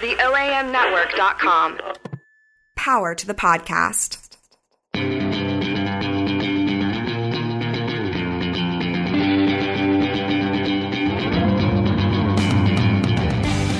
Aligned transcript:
The 0.00 0.14
OAMnetwork.com. 0.14 1.80
Power 2.76 3.14
to 3.16 3.26
the 3.26 3.34
podcast. 3.34 4.24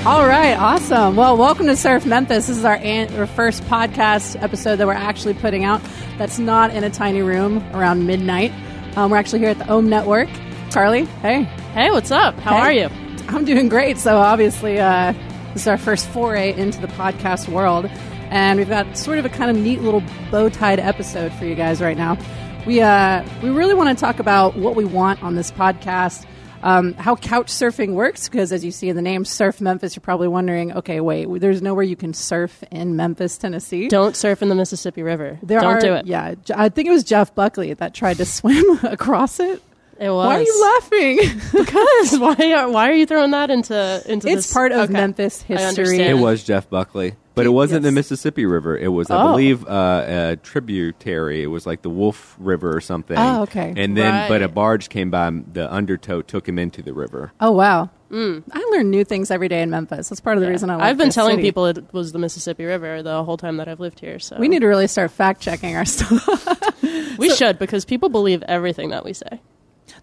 All 0.07 0.27
right, 0.27 0.55
awesome. 0.59 1.17
Well, 1.17 1.37
welcome 1.37 1.67
to 1.67 1.77
Surf 1.77 2.07
Memphis. 2.07 2.46
This 2.46 2.57
is 2.57 2.64
our, 2.64 2.77
an- 2.77 3.14
our 3.19 3.27
first 3.27 3.62
podcast 3.64 4.41
episode 4.43 4.77
that 4.77 4.87
we're 4.87 4.95
actually 4.95 5.35
putting 5.35 5.64
out. 5.64 5.82
That's 6.16 6.39
not 6.39 6.71
in 6.75 6.82
a 6.82 6.89
tiny 6.89 7.21
room 7.21 7.59
around 7.75 8.07
midnight. 8.07 8.50
Um, 8.96 9.11
we're 9.11 9.19
actually 9.19 9.41
here 9.41 9.50
at 9.50 9.59
the 9.59 9.69
Ohm 9.69 9.91
Network. 9.91 10.30
Charlie, 10.71 11.05
hey. 11.21 11.43
Hey, 11.75 11.91
what's 11.91 12.11
up? 12.11 12.35
How 12.39 12.53
Hey. 12.53 12.61
are 12.61 12.73
you? 12.89 12.89
I'm 13.29 13.45
doing 13.45 13.69
great. 13.69 13.98
So 13.98 14.16
obviously, 14.16 14.79
uh, 14.80 15.12
this 15.59 15.65
is 15.65 15.69
our 15.69 15.77
first 15.77 16.07
foray 16.11 16.53
into 16.57 16.80
the 16.80 16.87
podcast 16.87 17.48
world, 17.48 17.87
and 18.30 18.61
we've 18.61 18.69
got 18.69 18.97
sort 18.97 19.19
of 19.19 19.25
a 19.25 19.29
kind 19.29 19.51
of 19.51 19.57
neat 19.57 19.80
little 19.80 20.05
bow 20.30 20.49
tied 20.49 20.79
episode 20.79 21.33
for 21.33 21.47
you 21.47 21.57
guys 21.57 21.80
right 21.80 21.97
now. 21.97 22.16
We 22.65 22.80
uh, 22.80 23.29
we 23.43 23.51
really 23.51 23.75
want 23.75 23.89
to 23.89 24.01
talk 24.01 24.21
about 24.21 24.55
what 24.55 24.77
we 24.77 24.85
want 24.85 25.21
on 25.21 25.35
this 25.35 25.51
podcast. 25.51 26.25
Um, 26.63 26.93
how 26.95 27.16
couch 27.16 27.49
surfing 27.49 27.95
works, 27.95 28.29
because 28.29 28.52
as 28.52 28.65
you 28.65 28.71
see 28.71 28.89
in 28.89 28.95
the 28.95 29.02
name 29.02 29.25
Surf 29.25 29.61
Memphis, 29.61 29.97
you're 29.97 30.01
probably 30.01 30.29
wondering, 30.29 30.73
okay, 30.75 31.01
wait, 31.01 31.27
there's 31.41 31.61
nowhere 31.61 31.83
you 31.83 31.97
can 31.97 32.15
surf 32.15 32.63
in 32.71 32.95
Memphis, 32.95 33.37
Tennessee. 33.37 33.88
Don't 33.88 34.15
surf 34.15 34.43
in 34.43 34.49
the 34.49 34.55
Mississippi 34.55 35.02
River. 35.02 35.41
There 35.43 35.59
Don't 35.59 35.75
are, 35.75 35.80
do 35.80 35.95
it. 35.95 36.07
Yeah, 36.07 36.35
I 36.55 36.69
think 36.69 36.87
it 36.87 36.93
was 36.93 37.02
Jeff 37.02 37.35
Buckley 37.35 37.75
that 37.75 37.95
tried 37.95 38.19
to 38.19 38.25
swim 38.27 38.79
across 38.85 39.41
it. 39.41 39.61
It 40.01 40.11
was. 40.11 40.27
Why 40.27 40.37
are 40.38 40.43
you 40.43 40.62
laughing? 40.62 41.41
Because 41.59 42.19
why 42.19 42.52
are 42.57 42.70
why 42.70 42.88
are 42.91 42.95
you 42.95 43.05
throwing 43.07 43.33
that 43.33 43.51
into 43.51 43.75
into 44.07 44.29
it's 44.29 44.47
this? 44.47 44.52
part 44.52 44.71
of 44.73 44.83
Okay. 44.83 44.93
Memphis 44.93 45.43
history. 45.43 45.66
understand. 45.66 46.02
It 46.19 46.23
was 46.23 46.45
Jeff 46.45 46.71
Buckley, 46.71 47.16
but 47.34 47.47
it 47.47 47.51
wasn't 47.51 47.83
the 47.83 47.91
Mississippi 47.93 48.46
River. 48.46 48.76
It 48.79 48.88
was, 48.88 49.10
I 49.10 49.21
Oh. 49.21 49.30
believe, 49.32 49.66
uh, 49.66 50.04
a 50.07 50.37
tributary. 50.37 51.43
It 51.43 51.46
was 51.49 51.66
like 51.66 51.82
the 51.82 51.91
Wolf 51.91 52.37
River 52.38 52.74
or 52.76 52.80
something. 52.80 53.19
Oh, 53.19 53.43
okay. 53.43 53.74
And 53.76 53.96
then, 53.96 54.29
but 54.29 54.43
a 54.43 54.49
barge 54.49 54.88
came 54.88 55.10
by. 55.10 55.30
The 55.52 55.73
undertow 55.73 56.23
took 56.23 56.49
him 56.49 56.59
into 56.59 56.80
the 56.82 56.93
river. 56.93 57.32
Oh 57.41 57.51
wow! 57.51 57.91
I 58.13 58.69
learn 58.71 58.91
new 58.91 59.04
things 59.04 59.30
every 59.30 59.49
day 59.49 59.63
in 59.63 59.71
Memphis. 59.71 60.09
That's 60.09 60.21
part 60.21 60.37
of 60.37 60.43
the 60.43 60.49
reason 60.51 60.71
I. 60.71 60.76
Like 60.76 60.85
I've 60.85 60.96
been 60.99 61.09
this 61.09 61.15
telling 61.16 61.37
city. 61.38 61.49
people 61.49 61.66
it 61.66 61.93
was 61.93 62.13
the 62.13 62.19
Mississippi 62.19 62.65
River 62.66 63.02
the 63.02 63.24
whole 63.24 63.37
time 63.37 63.57
that 63.57 63.69
I've 63.69 63.80
lived 63.80 64.00
here. 64.00 64.19
So 64.21 64.37
we 64.38 64.49
need 64.49 64.60
to 64.60 64.66
really 64.69 64.87
start 64.87 65.10
fact 65.10 65.41
checking 65.41 65.75
our 65.76 65.84
stuff. 65.97 66.78
we 67.19 67.31
should 67.31 67.59
because 67.59 67.84
people 67.84 68.09
believe 68.10 68.43
everything 68.44 68.91
that 68.91 69.04
we 69.04 69.12
say. 69.12 69.41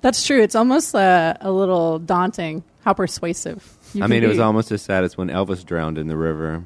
That's 0.01 0.25
true. 0.25 0.41
It's 0.41 0.55
almost 0.55 0.93
uh, 0.95 1.35
a 1.41 1.51
little 1.51 1.99
daunting 1.99 2.63
how 2.83 2.93
persuasive. 2.93 3.71
You 3.93 4.03
I 4.03 4.07
mean, 4.07 4.23
it 4.23 4.27
was 4.27 4.39
almost 4.39 4.71
as 4.71 4.81
sad 4.81 5.03
as 5.03 5.17
when 5.17 5.29
Elvis 5.29 5.65
drowned 5.65 5.97
in 5.97 6.07
the 6.07 6.17
river. 6.17 6.63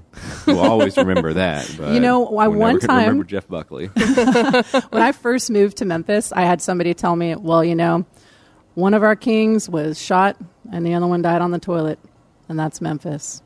We'll 0.47 0.59
always 0.59 0.97
remember 0.97 1.33
that. 1.33 1.73
But 1.77 1.93
You 1.93 1.99
know, 1.99 2.37
I- 2.37 2.47
one 2.47 2.79
time- 2.79 3.01
remember 3.01 3.23
Jeff 3.23 3.47
Buckley. 3.47 3.87
when 3.87 5.01
I 5.01 5.11
first 5.11 5.49
moved 5.51 5.77
to 5.77 5.85
Memphis, 5.85 6.31
I 6.33 6.41
had 6.41 6.61
somebody 6.61 6.93
tell 6.93 7.15
me, 7.15 7.35
"Well, 7.35 7.63
you 7.63 7.75
know, 7.75 8.05
one 8.73 8.93
of 8.93 9.03
our 9.03 9.15
kings 9.15 9.69
was 9.69 10.01
shot, 10.01 10.37
and 10.71 10.85
the 10.85 10.93
other 10.95 11.07
one 11.07 11.21
died 11.21 11.41
on 11.41 11.51
the 11.51 11.59
toilet, 11.59 11.99
and 12.49 12.57
that's 12.59 12.81
Memphis." 12.81 13.41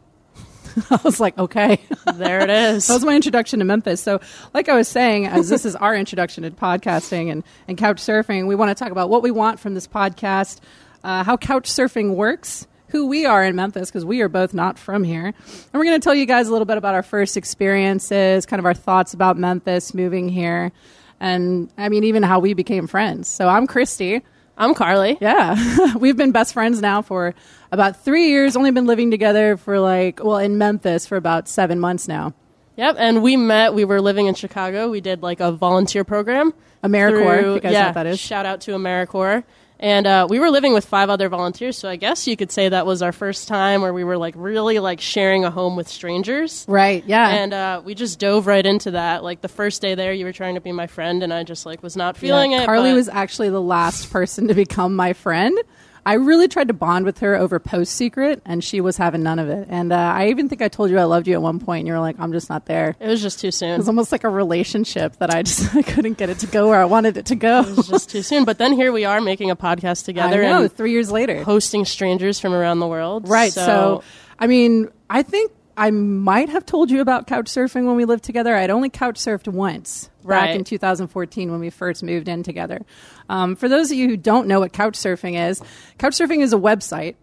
I 0.90 1.00
was 1.04 1.20
like, 1.20 1.38
"Okay." 1.38 1.80
There 2.16 2.42
it 2.42 2.50
is. 2.50 2.88
That 2.94 2.96
was 2.96 3.06
my 3.06 3.16
introduction 3.16 3.60
to 3.60 3.66
Memphis. 3.66 4.02
So, 4.02 4.20
like 4.54 4.70
I 4.70 4.76
was 4.76 4.88
saying, 4.88 5.26
as 5.28 5.50
this 5.50 5.66
is 5.66 5.76
our 5.76 5.96
introduction 5.96 6.44
to 6.44 6.52
podcasting 6.52 7.32
and, 7.32 7.44
and 7.68 7.78
couch 7.78 7.98
surfing, 7.98 8.48
we 8.48 8.56
want 8.56 8.70
to 8.70 8.76
talk 8.76 8.92
about 8.92 9.10
what 9.10 9.24
we 9.24 9.32
want 9.32 9.60
from 9.60 9.74
this 9.74 9.88
podcast, 9.88 10.60
uh, 11.04 11.24
how 11.24 11.38
couch 11.38 11.70
surfing 11.70 12.16
works, 12.16 12.68
who 12.90 13.08
we 13.08 13.26
are 13.26 13.44
in 13.44 13.56
Memphis, 13.56 13.90
because 13.90 14.06
we 14.06 14.22
are 14.22 14.30
both 14.30 14.54
not 14.54 14.78
from 14.78 15.04
here. 15.04 15.28
And 15.28 15.74
we're 15.74 15.86
going 15.86 16.00
to 16.00 16.04
tell 16.04 16.16
you 16.16 16.26
guys 16.26 16.48
a 16.48 16.52
little 16.52 16.66
bit 16.66 16.78
about 16.78 16.94
our 16.94 17.04
first 17.04 17.38
experiences, 17.38 18.46
kind 18.46 18.60
of 18.60 18.66
our 18.66 18.74
thoughts 18.74 19.14
about 19.14 19.38
Memphis, 19.38 19.94
moving 19.94 20.30
here, 20.30 20.72
and 21.20 21.72
I 21.78 21.90
mean, 21.90 22.04
even 22.04 22.24
how 22.24 22.40
we 22.40 22.54
became 22.54 22.88
friends. 22.88 23.28
So, 23.28 23.48
I'm 23.48 23.68
Christy. 23.68 24.22
I'm 24.58 24.74
Carly. 24.74 25.18
Yeah. 25.20 25.96
We've 25.98 26.18
been 26.18 26.32
best 26.32 26.54
friends 26.54 26.82
now 26.82 27.02
for 27.02 27.34
about 27.72 28.04
three 28.04 28.30
years, 28.30 28.56
only 28.56 28.72
been 28.72 28.86
living 28.86 29.12
together 29.12 29.58
for 29.58 29.80
like, 29.80 30.24
well, 30.24 30.38
in 30.38 30.58
Memphis 30.58 31.08
for 31.08 31.16
about 31.18 31.48
seven 31.48 31.80
months 31.80 32.08
now. 32.08 32.34
Yep, 32.76 32.96
and 32.98 33.22
we 33.22 33.38
met. 33.38 33.74
We 33.74 33.86
were 33.86 34.02
living 34.02 34.28
in 34.28 34.34
Chicago. 34.36 34.90
We 34.90 35.02
did 35.02 35.22
like 35.22 35.40
a 35.40 35.52
volunteer 35.52 36.04
program. 36.04 36.54
AmeriCorps, 36.84 37.40
through- 37.40 37.56
if 37.56 37.56
you 37.56 37.60
guys 37.62 37.72
know 37.74 37.80
yeah, 37.80 37.86
what 37.88 37.94
that 37.94 38.08
is. 38.08 38.20
Shout 38.20 38.46
out 38.46 38.62
to 38.62 38.72
AmeriCorps. 38.72 39.44
And 39.84 40.08
uh, 40.08 40.28
we 40.30 40.40
were 40.40 40.50
living 40.50 40.72
with 40.74 40.86
five 40.86 41.10
other 41.10 41.28
volunteers, 41.28 41.78
so 41.78 41.90
I 41.90 41.98
guess 41.98 42.26
you 42.26 42.38
could 42.38 42.54
say 42.54 42.70
that 42.70 42.86
was 42.86 43.02
our 43.02 43.12
first 43.12 43.50
time 43.50 43.82
where 43.82 43.94
we 43.94 44.06
were 44.06 44.18
like 44.18 44.34
really 44.38 44.80
like 44.80 45.02
sharing 45.02 45.44
a 45.44 45.52
home 45.52 45.76
with 45.76 45.90
strangers. 45.90 46.64
Right. 46.70 47.04
Yeah. 47.06 47.28
And 47.28 47.54
uh, 47.54 47.82
we 47.84 47.94
just 47.94 48.18
dove 48.18 48.48
right 48.48 48.66
into 48.66 48.92
that. 48.92 49.26
Like 49.26 49.42
the 49.42 49.50
first 49.50 49.82
day 49.82 49.96
there, 49.96 50.14
you 50.14 50.24
were 50.24 50.32
trying 50.32 50.56
to 50.56 50.62
be 50.62 50.72
my 50.72 50.88
friend, 50.88 51.22
and 51.22 51.34
I 51.34 51.44
just 51.44 51.66
like 51.66 51.84
was 51.84 51.98
not 51.98 52.16
feeling 52.16 52.52
Yeah, 52.54 52.62
it. 52.62 52.66
Carly 52.66 52.94
was 52.94 53.10
actually 53.10 53.50
the 53.50 53.62
last 53.62 54.10
person 54.10 54.48
to 54.48 54.54
become 54.54 54.96
my 54.96 55.12
friend. 55.12 55.58
I 56.06 56.14
really 56.16 56.48
tried 56.48 56.68
to 56.68 56.74
bond 56.74 57.06
with 57.06 57.20
her 57.20 57.36
over 57.36 57.60
Post 57.60 57.94
Secret, 57.94 58.42
and 58.46 58.64
she 58.64 58.82
was 58.82 58.98
having 58.98 59.24
none 59.24 59.40
of 59.40 59.48
it. 59.50 59.68
And 59.70 59.94
uh, 59.94 59.96
I 59.96 60.28
even 60.30 60.50
think 60.50 60.62
I 60.62 60.68
told 60.68 60.90
you 60.90 61.00
I 61.00 61.06
loved 61.06 61.28
you 61.28 61.34
at 61.34 61.42
one 61.42 61.60
point, 61.60 61.80
and 61.80 61.88
you 61.88 61.94
were 61.94 62.00
like, 62.00 62.18
"I'm 62.20 62.32
just 62.34 62.50
not 62.50 62.66
there." 62.66 62.96
It 63.00 63.08
was 63.08 63.22
just 63.22 63.40
too 63.40 63.52
soon. 63.52 63.70
It 63.76 63.78
was 63.78 63.88
almost 63.88 64.12
like 64.12 64.24
a 64.26 64.30
relationship 64.30 65.16
that 65.18 65.34
I 65.34 65.44
just 65.44 65.74
I 65.78 65.82
couldn't 65.82 66.18
get 66.18 66.30
it 66.30 66.40
to 66.40 66.48
go 66.48 66.68
where 66.68 66.82
I 66.82 66.86
wanted 66.86 67.16
it 67.18 67.28
to 67.28 67.36
go. 67.36 67.62
It 67.62 67.78
was 67.78 67.88
just 67.88 68.10
too 68.10 68.22
soon. 68.22 68.44
But 68.44 68.58
then 68.58 68.74
here 68.74 68.92
we 68.92 69.06
are 69.06 69.22
making 69.22 69.50
a 69.50 69.56
podcast 69.56 70.04
I 70.04 70.06
together 70.06 70.42
know. 70.44 70.64
and 70.64 70.72
Three 70.74 70.92
years 70.92 71.10
later, 71.12 71.44
hosting 71.44 71.86
strangers 71.86 72.40
from 72.40 72.54
around 72.54 72.80
the 72.80 72.88
world. 72.88 73.30
right? 73.30 73.54
So, 73.54 74.04
I 74.38 74.48
mean, 74.48 74.90
I 75.10 75.24
think 75.24 75.52
I 75.76 75.90
might 75.92 76.50
have 76.50 76.66
told 76.66 76.92
you 76.92 77.02
about 77.02 77.28
couch 77.28 77.46
surfing 77.48 77.86
when 77.88 77.96
we 77.96 78.06
lived 78.06 78.24
together. 78.24 78.56
I'd 78.56 78.70
only 78.70 78.90
couch 78.90 79.16
surfed 79.16 79.48
once 79.48 80.10
back 80.26 80.42
Right. 80.50 80.56
in 80.56 80.64
2014 80.64 81.52
when 81.52 81.60
we 81.60 81.70
first 81.70 82.04
moved 82.04 82.28
in 82.28 82.44
together. 82.44 82.82
Um, 83.30 83.56
for 83.56 83.68
those 83.68 83.92
of 83.92 83.98
you 83.98 84.08
who 84.10 84.18
don't 84.18 84.48
know 84.48 84.60
what 84.60 84.72
couch 84.74 84.94
surfing 84.98 85.50
is, 85.50 85.62
couch 85.98 86.14
surfing 86.14 86.42
is 86.42 86.54
a 86.54 86.58
website. 86.58 87.16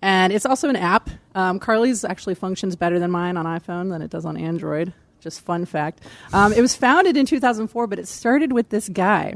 And 0.00 0.32
it's 0.32 0.46
also 0.46 0.68
an 0.68 0.76
app. 0.76 1.10
Um, 1.34 1.58
Carly's 1.58 2.04
actually 2.04 2.36
functions 2.36 2.76
better 2.76 2.98
than 3.00 3.10
mine 3.10 3.36
on 3.36 3.46
iPhone 3.46 3.90
than 3.90 4.00
it 4.00 4.10
does 4.10 4.24
on 4.24 4.36
Android. 4.36 4.92
Just 5.20 5.40
fun 5.40 5.64
fact. 5.64 6.00
Um, 6.32 6.52
it 6.52 6.60
was 6.60 6.76
founded 6.76 7.16
in 7.16 7.26
2004, 7.26 7.88
but 7.88 7.98
it 7.98 8.06
started 8.06 8.52
with 8.52 8.68
this 8.68 8.88
guy. 8.88 9.34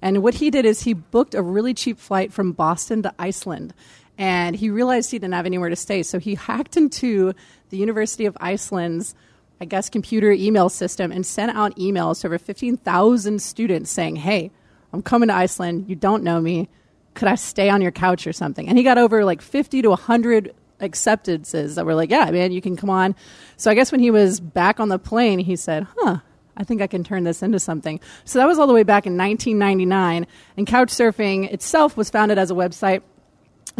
And 0.00 0.22
what 0.22 0.34
he 0.34 0.50
did 0.50 0.64
is 0.66 0.82
he 0.82 0.92
booked 0.94 1.34
a 1.34 1.42
really 1.42 1.74
cheap 1.74 1.98
flight 1.98 2.32
from 2.32 2.52
Boston 2.52 3.02
to 3.02 3.12
Iceland. 3.18 3.74
And 4.16 4.54
he 4.54 4.70
realized 4.70 5.10
he 5.10 5.18
didn't 5.18 5.34
have 5.34 5.46
anywhere 5.46 5.70
to 5.70 5.76
stay. 5.76 6.02
So 6.02 6.18
he 6.18 6.36
hacked 6.36 6.76
into 6.76 7.32
the 7.70 7.76
University 7.76 8.26
of 8.26 8.36
Iceland's, 8.40 9.14
I 9.60 9.64
guess, 9.64 9.90
computer 9.90 10.30
email 10.30 10.68
system 10.68 11.10
and 11.10 11.26
sent 11.26 11.56
out 11.56 11.76
emails 11.76 12.20
to 12.20 12.28
over 12.28 12.38
15,000 12.38 13.42
students 13.42 13.90
saying, 13.90 14.16
hey, 14.16 14.52
I'm 14.92 15.02
coming 15.02 15.28
to 15.28 15.34
Iceland. 15.34 15.88
You 15.88 15.96
don't 15.96 16.22
know 16.22 16.40
me. 16.40 16.68
Could 17.14 17.28
I 17.28 17.34
stay 17.34 17.68
on 17.70 17.82
your 17.82 17.90
couch 17.90 18.26
or 18.26 18.32
something? 18.32 18.68
And 18.68 18.78
he 18.78 18.84
got 18.84 18.98
over 18.98 19.24
like 19.24 19.42
50 19.42 19.82
to 19.82 19.88
100 19.90 20.54
acceptances 20.80 21.74
that 21.74 21.86
were 21.86 21.94
like, 21.94 22.10
yeah, 22.10 22.30
man, 22.30 22.52
you 22.52 22.60
can 22.60 22.76
come 22.76 22.90
on. 22.90 23.16
So 23.56 23.70
I 23.70 23.74
guess 23.74 23.90
when 23.90 24.00
he 24.00 24.10
was 24.10 24.40
back 24.40 24.78
on 24.78 24.88
the 24.88 24.98
plane, 24.98 25.38
he 25.40 25.56
said, 25.56 25.86
huh, 25.96 26.18
I 26.56 26.64
think 26.64 26.82
I 26.82 26.86
can 26.86 27.02
turn 27.02 27.24
this 27.24 27.42
into 27.42 27.58
something. 27.58 28.00
So 28.24 28.38
that 28.38 28.46
was 28.46 28.58
all 28.58 28.66
the 28.66 28.72
way 28.72 28.82
back 28.84 29.06
in 29.06 29.16
1999. 29.16 30.26
And 30.56 30.66
Couchsurfing 30.66 31.52
itself 31.52 31.96
was 31.96 32.10
founded 32.10 32.38
as 32.38 32.50
a 32.50 32.54
website 32.54 33.02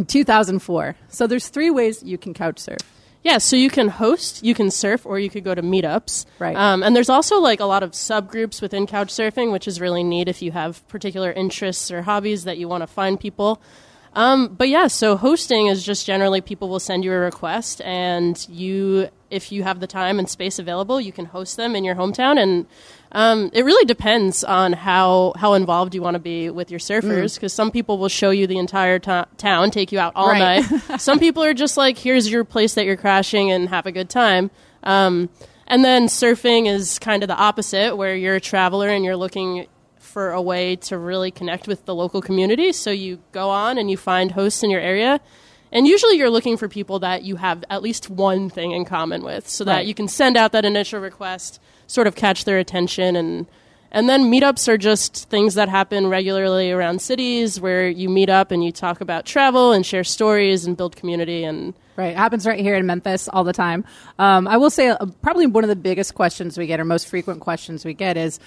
2004. 0.06 0.97
So 1.09 1.27
there's 1.27 1.49
three 1.49 1.71
ways 1.71 2.03
you 2.03 2.19
can 2.19 2.34
couch 2.34 2.59
surf. 2.59 2.78
Yeah, 3.22 3.38
so 3.38 3.56
you 3.56 3.71
can 3.71 3.88
host, 3.88 4.44
you 4.44 4.55
can 4.55 4.71
surf, 4.71 5.06
or 5.06 5.19
you 5.19 5.31
could 5.31 5.44
go 5.44 5.55
to 5.55 5.62
meetups. 5.62 6.27
Right. 6.38 6.55
Um, 6.55 6.82
and 6.82 6.94
there's 6.94 7.09
also 7.09 7.41
like 7.41 7.59
a 7.59 7.65
lot 7.65 7.82
of 7.82 7.93
subgroups 7.93 8.60
within 8.60 8.87
couchsurfing, 8.87 9.50
which 9.50 9.66
is 9.66 9.81
really 9.81 10.04
neat 10.04 10.28
if 10.28 10.43
you 10.43 10.53
have 10.53 10.87
particular 10.88 11.33
interests 11.33 11.91
or 11.91 12.03
hobbies 12.03 12.44
that 12.44 12.59
you 12.59 12.69
want 12.69 12.83
to 12.83 12.87
find 12.87 13.19
people. 13.19 13.62
Um, 14.12 14.49
but 14.49 14.69
yeah, 14.69 14.88
so 14.88 15.16
hosting 15.16 15.69
is 15.69 15.83
just 15.83 16.06
generally 16.06 16.43
people 16.43 16.69
will 16.69 16.78
send 16.81 17.03
you 17.03 17.12
a 17.12 17.19
request, 17.19 17.81
and 17.81 18.47
you, 18.49 19.09
if 19.30 19.51
you 19.51 19.63
have 19.63 19.80
the 19.80 19.86
time 19.86 20.18
and 20.18 20.28
space 20.28 20.59
available, 20.59 21.01
you 21.01 21.10
can 21.10 21.24
host 21.24 21.57
them 21.57 21.74
in 21.74 21.83
your 21.83 21.95
hometown. 21.95 22.39
And 22.41 22.66
um, 23.15 23.51
it 23.53 23.65
really 23.65 23.84
depends 23.84 24.45
on 24.45 24.72
how 24.72 25.33
how 25.37 25.55
involved 25.55 25.95
you 25.95 26.03
want 26.03 26.15
to 26.16 26.19
be 26.21 26.51
with 26.51 26.71
your 26.71 26.81
surfers, 26.81 27.34
because 27.37 27.53
some 27.53 27.71
people 27.71 27.97
will 27.99 28.09
show 28.09 28.31
you 28.31 28.47
the 28.47 28.59
entire 28.59 28.99
to- 29.01 29.27
town, 29.39 29.71
take 29.71 29.93
you 29.93 29.99
out 30.01 30.13
all 30.16 30.28
Right. 30.28 30.69
night. 30.71 31.01
some 31.01 31.19
people 31.19 31.43
are 31.43 31.55
just 31.55 31.77
like, 31.77 31.97
here's 31.97 32.31
your 32.31 32.45
place 32.45 32.75
that 32.75 32.84
you're 32.84 32.97
crashing 32.97 33.51
and 33.51 33.69
have 33.69 33.87
a 33.87 33.93
good 33.93 34.11
time. 34.11 34.51
Um, 34.83 35.31
and 35.66 35.84
then 35.84 36.07
surfing 36.09 36.66
is 36.66 36.99
kind 36.99 37.22
of 37.22 37.28
the 37.28 37.37
opposite, 37.37 37.97
where 37.97 38.15
you're 38.15 38.34
a 38.37 38.41
traveler 38.41 38.89
and 38.89 39.05
you're 39.05 39.16
looking 39.16 39.66
for 39.99 40.31
a 40.33 40.43
way 40.43 40.77
to 40.77 40.99
really 40.99 41.31
connect 41.31 41.66
with 41.66 41.87
the 41.87 41.95
local 41.95 42.21
community. 42.21 42.72
So 42.72 42.91
you 42.91 43.21
go 43.33 43.49
on 43.51 43.78
and 43.78 43.91
you 43.91 43.97
find 43.97 44.31
hosts 44.33 44.63
in 44.63 44.71
your 44.71 44.81
area. 44.81 45.21
And 45.72 45.87
usually 45.89 46.19
you're 46.19 46.31
looking 46.31 46.57
for 46.57 46.69
people 46.69 46.99
that 47.01 47.25
you 47.25 47.37
have 47.37 47.65
at 47.71 47.83
least 47.83 48.09
one 48.11 48.49
thing 48.51 48.71
in 48.72 48.84
common 48.84 49.25
with 49.25 49.49
so 49.49 49.65
that 49.65 49.77
Right. 49.77 49.87
you 49.87 49.95
can 49.95 50.07
send 50.07 50.37
out 50.37 50.53
that 50.53 50.65
initial 50.65 51.01
request, 51.01 51.59
sort 51.86 52.07
of 52.07 52.15
catch 52.15 52.45
their 52.45 52.59
attention 52.59 53.16
and 53.16 53.47
and 53.91 54.09
then 54.09 54.25
meetups 54.25 54.66
are 54.66 54.77
just 54.77 55.28
things 55.31 55.54
that 55.54 55.69
happen 55.69 56.09
regularly 56.09 56.72
around 56.72 57.01
cities 57.01 57.60
where 57.60 57.89
you 57.89 58.09
meet 58.09 58.28
up 58.28 58.51
and 58.51 58.65
you 58.65 58.72
talk 58.72 59.01
about 59.01 59.25
travel 59.25 59.71
and 59.71 59.86
share 59.86 60.03
stories 60.03 60.66
and 60.66 60.77
build 60.77 60.97
community 60.97 61.45
and 61.45 61.75
Right. 61.97 62.09
It 62.09 62.16
happens 62.16 62.45
right 62.45 62.59
here 62.59 62.75
in 62.75 62.86
Memphis 62.86 63.28
all 63.28 63.45
the 63.45 63.53
time. 63.53 63.84
Um, 64.19 64.48
I 64.48 64.57
will 64.57 64.71
say 64.71 64.89
uh, 64.89 65.07
probably 65.22 65.47
one 65.47 65.63
of 65.63 65.69
the 65.69 65.77
biggest 65.77 66.15
questions 66.15 66.59
we 66.59 66.66
get 66.66 66.81
or 66.81 66.84
most 66.84 67.07
frequent 67.07 67.41
questions 67.41 67.84
we 67.84 67.95
get 67.95 68.16
is 68.16 68.41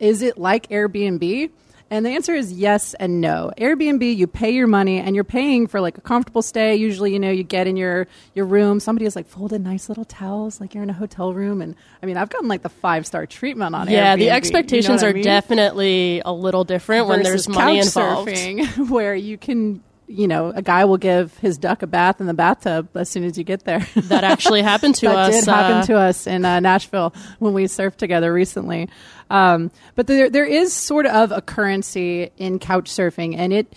is 0.00 0.22
it 0.22 0.36
like 0.36 0.68
Airbnb? 0.68 1.50
And 1.90 2.04
the 2.04 2.10
answer 2.10 2.34
is 2.34 2.52
yes 2.52 2.92
and 2.94 3.20
no. 3.20 3.50
Airbnb, 3.56 4.14
you 4.14 4.26
pay 4.26 4.50
your 4.50 4.66
money 4.66 4.98
and 4.98 5.14
you're 5.14 5.24
paying 5.24 5.66
for 5.66 5.80
like 5.80 5.96
a 5.96 6.02
comfortable 6.02 6.42
stay. 6.42 6.76
Usually, 6.76 7.12
you 7.12 7.18
know, 7.18 7.30
you 7.30 7.42
get 7.44 7.66
in 7.66 7.76
your, 7.78 8.06
your 8.34 8.44
room. 8.44 8.78
Somebody 8.78 9.06
has 9.06 9.16
like 9.16 9.26
folded 9.26 9.62
nice 9.62 9.88
little 9.88 10.04
towels, 10.04 10.60
like 10.60 10.74
you're 10.74 10.82
in 10.82 10.90
a 10.90 10.94
hotel 10.94 11.32
room. 11.32 11.62
And 11.62 11.74
I 12.02 12.06
mean, 12.06 12.18
I've 12.18 12.28
gotten 12.28 12.48
like 12.48 12.62
the 12.62 12.68
five 12.68 13.06
star 13.06 13.24
treatment 13.26 13.74
on 13.74 13.86
Airbnb. 13.86 13.90
Yeah, 13.92 14.14
Airbnb. 14.14 14.18
the 14.18 14.24
you 14.24 14.30
know 14.30 14.36
expectations 14.36 15.02
I 15.02 15.08
are 15.08 15.12
mean? 15.14 15.24
definitely 15.24 16.22
a 16.24 16.32
little 16.32 16.64
different 16.64 17.06
when 17.06 17.22
there's 17.22 17.48
money 17.48 17.78
involved. 17.78 18.28
surfing, 18.30 18.88
where 18.90 19.14
you 19.14 19.38
can, 19.38 19.82
you 20.08 20.26
know, 20.26 20.48
a 20.48 20.62
guy 20.62 20.84
will 20.86 20.96
give 20.96 21.36
his 21.38 21.58
duck 21.58 21.82
a 21.82 21.86
bath 21.86 22.20
in 22.20 22.26
the 22.26 22.34
bathtub 22.34 22.88
as 22.96 23.08
soon 23.08 23.24
as 23.24 23.36
you 23.36 23.44
get 23.44 23.64
there. 23.64 23.86
That 24.08 24.24
actually 24.24 24.62
happened 24.62 24.94
to 24.96 25.06
that 25.08 25.16
us. 25.16 25.44
did 25.44 25.50
happen 25.50 25.76
uh, 25.76 25.82
to 25.86 25.96
us 25.96 26.26
in 26.26 26.44
uh, 26.44 26.60
Nashville 26.60 27.12
when 27.38 27.52
we 27.52 27.64
surfed 27.64 27.96
together 27.96 28.32
recently. 28.32 28.88
Um, 29.28 29.70
but 29.94 30.06
there, 30.06 30.30
there 30.30 30.46
is 30.46 30.72
sort 30.72 31.04
of 31.04 31.30
a 31.30 31.42
currency 31.42 32.30
in 32.38 32.58
couch 32.58 32.90
surfing, 32.90 33.36
and 33.36 33.52
it 33.52 33.74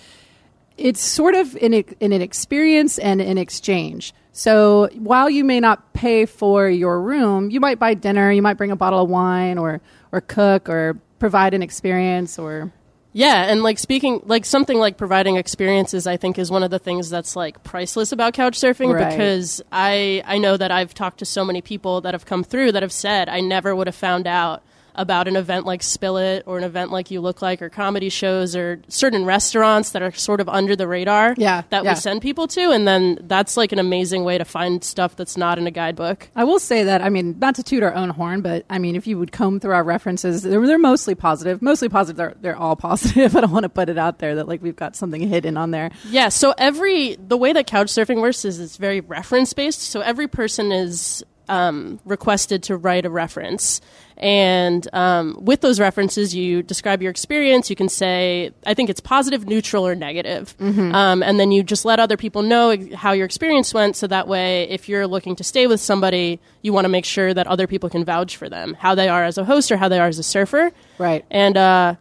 it's 0.78 1.02
sort 1.02 1.36
of 1.36 1.56
in, 1.58 1.74
in 1.74 2.14
an 2.14 2.22
experience 2.22 2.98
and 2.98 3.22
an 3.22 3.38
exchange. 3.38 4.14
So 4.32 4.90
while 4.96 5.30
you 5.30 5.44
may 5.44 5.60
not 5.60 5.94
pay 5.94 6.26
for 6.26 6.70
your 6.70 7.02
room, 7.02 7.52
you 7.52 7.60
might 7.60 7.78
buy 7.78 7.94
dinner, 7.94 8.32
you 8.32 8.42
might 8.42 8.56
bring 8.56 8.72
a 8.72 8.78
bottle 8.78 9.04
of 9.04 9.10
wine, 9.10 9.58
or 9.58 9.82
or 10.14 10.22
cook, 10.22 10.70
or 10.70 10.98
provide 11.20 11.54
an 11.54 11.62
experience, 11.62 12.40
or 12.40 12.72
Yeah, 13.14 13.44
and 13.52 13.62
like 13.62 13.78
speaking, 13.78 14.22
like 14.26 14.46
something 14.46 14.80
like 14.80 14.96
providing 14.98 15.36
experiences, 15.36 16.08
I 16.08 16.16
think 16.16 16.40
is 16.40 16.50
one 16.50 16.64
of 16.64 16.72
the 16.72 16.80
things 16.80 17.10
that's 17.10 17.36
like 17.36 17.62
priceless 17.64 18.12
about 18.14 18.34
couch 18.34 18.58
surfing 18.58 18.94
Right. 18.94 19.10
because 19.10 19.62
I 19.72 20.24
I 20.26 20.38
know 20.38 20.56
that 20.56 20.72
I've 20.72 20.94
talked 20.94 21.20
to 21.20 21.26
so 21.26 21.44
many 21.44 21.62
people 21.62 22.00
that 22.02 22.14
have 22.14 22.26
come 22.26 22.44
through 22.44 22.72
that 22.72 22.84
have 22.84 22.92
said 22.94 23.28
I 23.28 23.42
never 23.42 23.76
would 23.76 23.88
have 23.88 23.96
found 23.96 24.28
out 24.28 24.64
about 24.96 25.28
an 25.28 25.36
event 25.36 25.66
like 25.66 25.82
Spillit 25.82 26.44
or 26.46 26.58
an 26.58 26.64
event 26.64 26.92
like 26.92 27.12
You 27.12 27.22
Look 27.22 27.42
Like 27.42 27.62
or 27.62 27.70
comedy 27.70 28.10
shows 28.10 28.56
or 28.56 28.82
certain 28.88 29.26
restaurants 29.26 29.92
that 29.92 30.02
are 30.02 30.12
sort 30.12 30.40
of 30.42 30.50
under 30.50 30.76
the 30.76 30.88
radar 30.88 31.36
Yeah, 31.38 31.64
that 31.70 31.84
yeah. 31.84 31.92
we 31.92 31.96
send 31.96 32.22
people 32.22 32.48
to 32.50 32.72
and 32.72 32.88
then 32.88 33.20
that's 33.24 33.58
like 33.58 33.72
an 33.72 33.80
amazing 33.80 34.24
way 34.24 34.38
to 34.38 34.46
find 34.46 34.84
stuff 34.84 35.16
that's 35.16 35.38
not 35.38 35.58
in 35.58 35.68
a 35.68 35.72
guidebook. 35.72 36.30
I 36.36 36.44
will 36.44 36.60
say 36.60 36.84
that 36.84 37.02
I 37.02 37.10
mean 37.10 37.38
not 37.40 37.56
to 37.56 37.64
toot 37.64 37.84
our 37.84 37.94
own 37.94 38.10
horn, 38.10 38.42
but 38.42 38.66
I 38.70 38.80
mean 38.80 38.96
if 38.96 39.08
you 39.08 39.18
would 39.18 39.32
comb 39.32 39.60
through 39.60 39.74
our 39.74 39.84
references, 39.84 40.44
they're, 40.44 40.66
they're 40.66 40.78
mostly 40.78 41.16
positive. 41.16 41.62
Mostly 41.62 41.90
positive. 41.90 42.18
They're 42.18 42.36
they're 42.42 42.58
all 42.58 42.76
positive. 42.76 43.36
I 43.38 43.42
don't 43.42 43.52
want 43.52 43.64
to 43.64 43.70
put 43.70 43.90
it 43.90 43.98
out 43.98 44.20
there 44.20 44.36
that 44.36 44.48
like 44.48 44.62
we've 44.62 44.76
got 44.76 44.96
something 44.96 45.22
hidden 45.28 45.58
on 45.58 45.72
there. 45.72 45.92
Yeah, 46.10 46.30
so 46.30 46.54
every 46.58 47.16
the 47.16 47.38
way 47.38 47.54
that 47.54 47.68
couch 47.68 47.88
surfing 47.88 48.22
works 48.22 48.46
is 48.46 48.60
it's 48.60 48.78
very 48.78 49.02
reference 49.02 49.54
based. 49.54 49.82
So 49.82 50.02
every 50.02 50.28
person 50.28 50.72
is 50.72 51.24
um, 51.50 52.00
requested 52.06 52.64
to 52.64 52.78
write 52.78 53.06
a 53.06 53.10
reference, 53.10 53.82
and 54.18 54.88
um, 54.94 55.38
with 55.42 55.62
those 55.62 55.80
references, 55.80 56.36
you 56.36 56.62
describe 56.62 57.02
your 57.02 57.10
experience. 57.10 57.72
You 57.72 57.76
can 57.76 57.90
say, 57.90 58.52
I 58.66 58.76
think 58.76 58.92
it's 58.92 59.00
positive, 59.00 59.48
neutral, 59.48 59.86
or 59.86 59.96
negative. 59.96 60.56
um, 60.94 61.24
and 61.24 61.40
then 61.40 61.52
you 61.52 61.64
just 61.64 61.86
let 61.86 62.00
other 62.00 62.18
people 62.18 62.44
know 62.44 62.78
how 62.94 63.14
your 63.14 63.26
experience 63.26 63.74
went. 63.74 63.96
So 63.96 64.06
that 64.08 64.28
way, 64.28 64.70
if 64.70 64.88
you're 64.88 65.08
looking 65.08 65.36
to 65.38 65.44
stay 65.44 65.66
with 65.66 65.82
somebody, 65.82 66.40
you 66.62 66.72
want 66.72 66.86
to 66.86 66.90
make 66.90 67.06
sure 67.06 67.34
that 67.34 67.48
other 67.48 67.66
people 67.66 67.90
can 67.90 68.06
vouch 68.06 68.38
for 68.38 68.48
them, 68.48 68.76
how 68.76 68.94
they 68.94 69.10
are 69.10 69.24
as 69.24 69.40
a 69.40 69.44
host 69.44 69.72
or 69.72 69.78
how 69.78 69.90
they 69.90 70.00
are 70.00 70.08
as 70.08 70.20
a 70.20 70.24
surfer. 70.24 70.72
Right. 71.00 71.26
And 71.32 71.58
uh, 71.58 71.96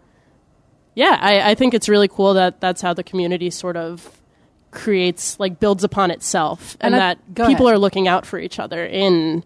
yeah, 0.94 1.16
I, 1.18 1.52
I 1.52 1.54
think 1.54 1.72
it's 1.72 1.88
really 1.88 2.08
cool 2.08 2.34
that 2.34 2.60
that's 2.60 2.82
how 2.82 2.92
the 2.92 3.02
community 3.02 3.48
sort 3.48 3.78
of 3.78 4.19
creates, 4.70 5.38
like, 5.40 5.58
builds 5.60 5.82
upon 5.84 6.10
itself, 6.10 6.76
and, 6.80 6.94
And 6.94 7.02
I- 7.02 7.06
that 7.14 7.34
go 7.34 7.46
people 7.46 7.66
ahead. 7.66 7.74
are 7.76 7.78
looking 7.78 8.06
out 8.08 8.24
for 8.26 8.38
each 8.38 8.58
other 8.58 8.84
in 8.84 9.44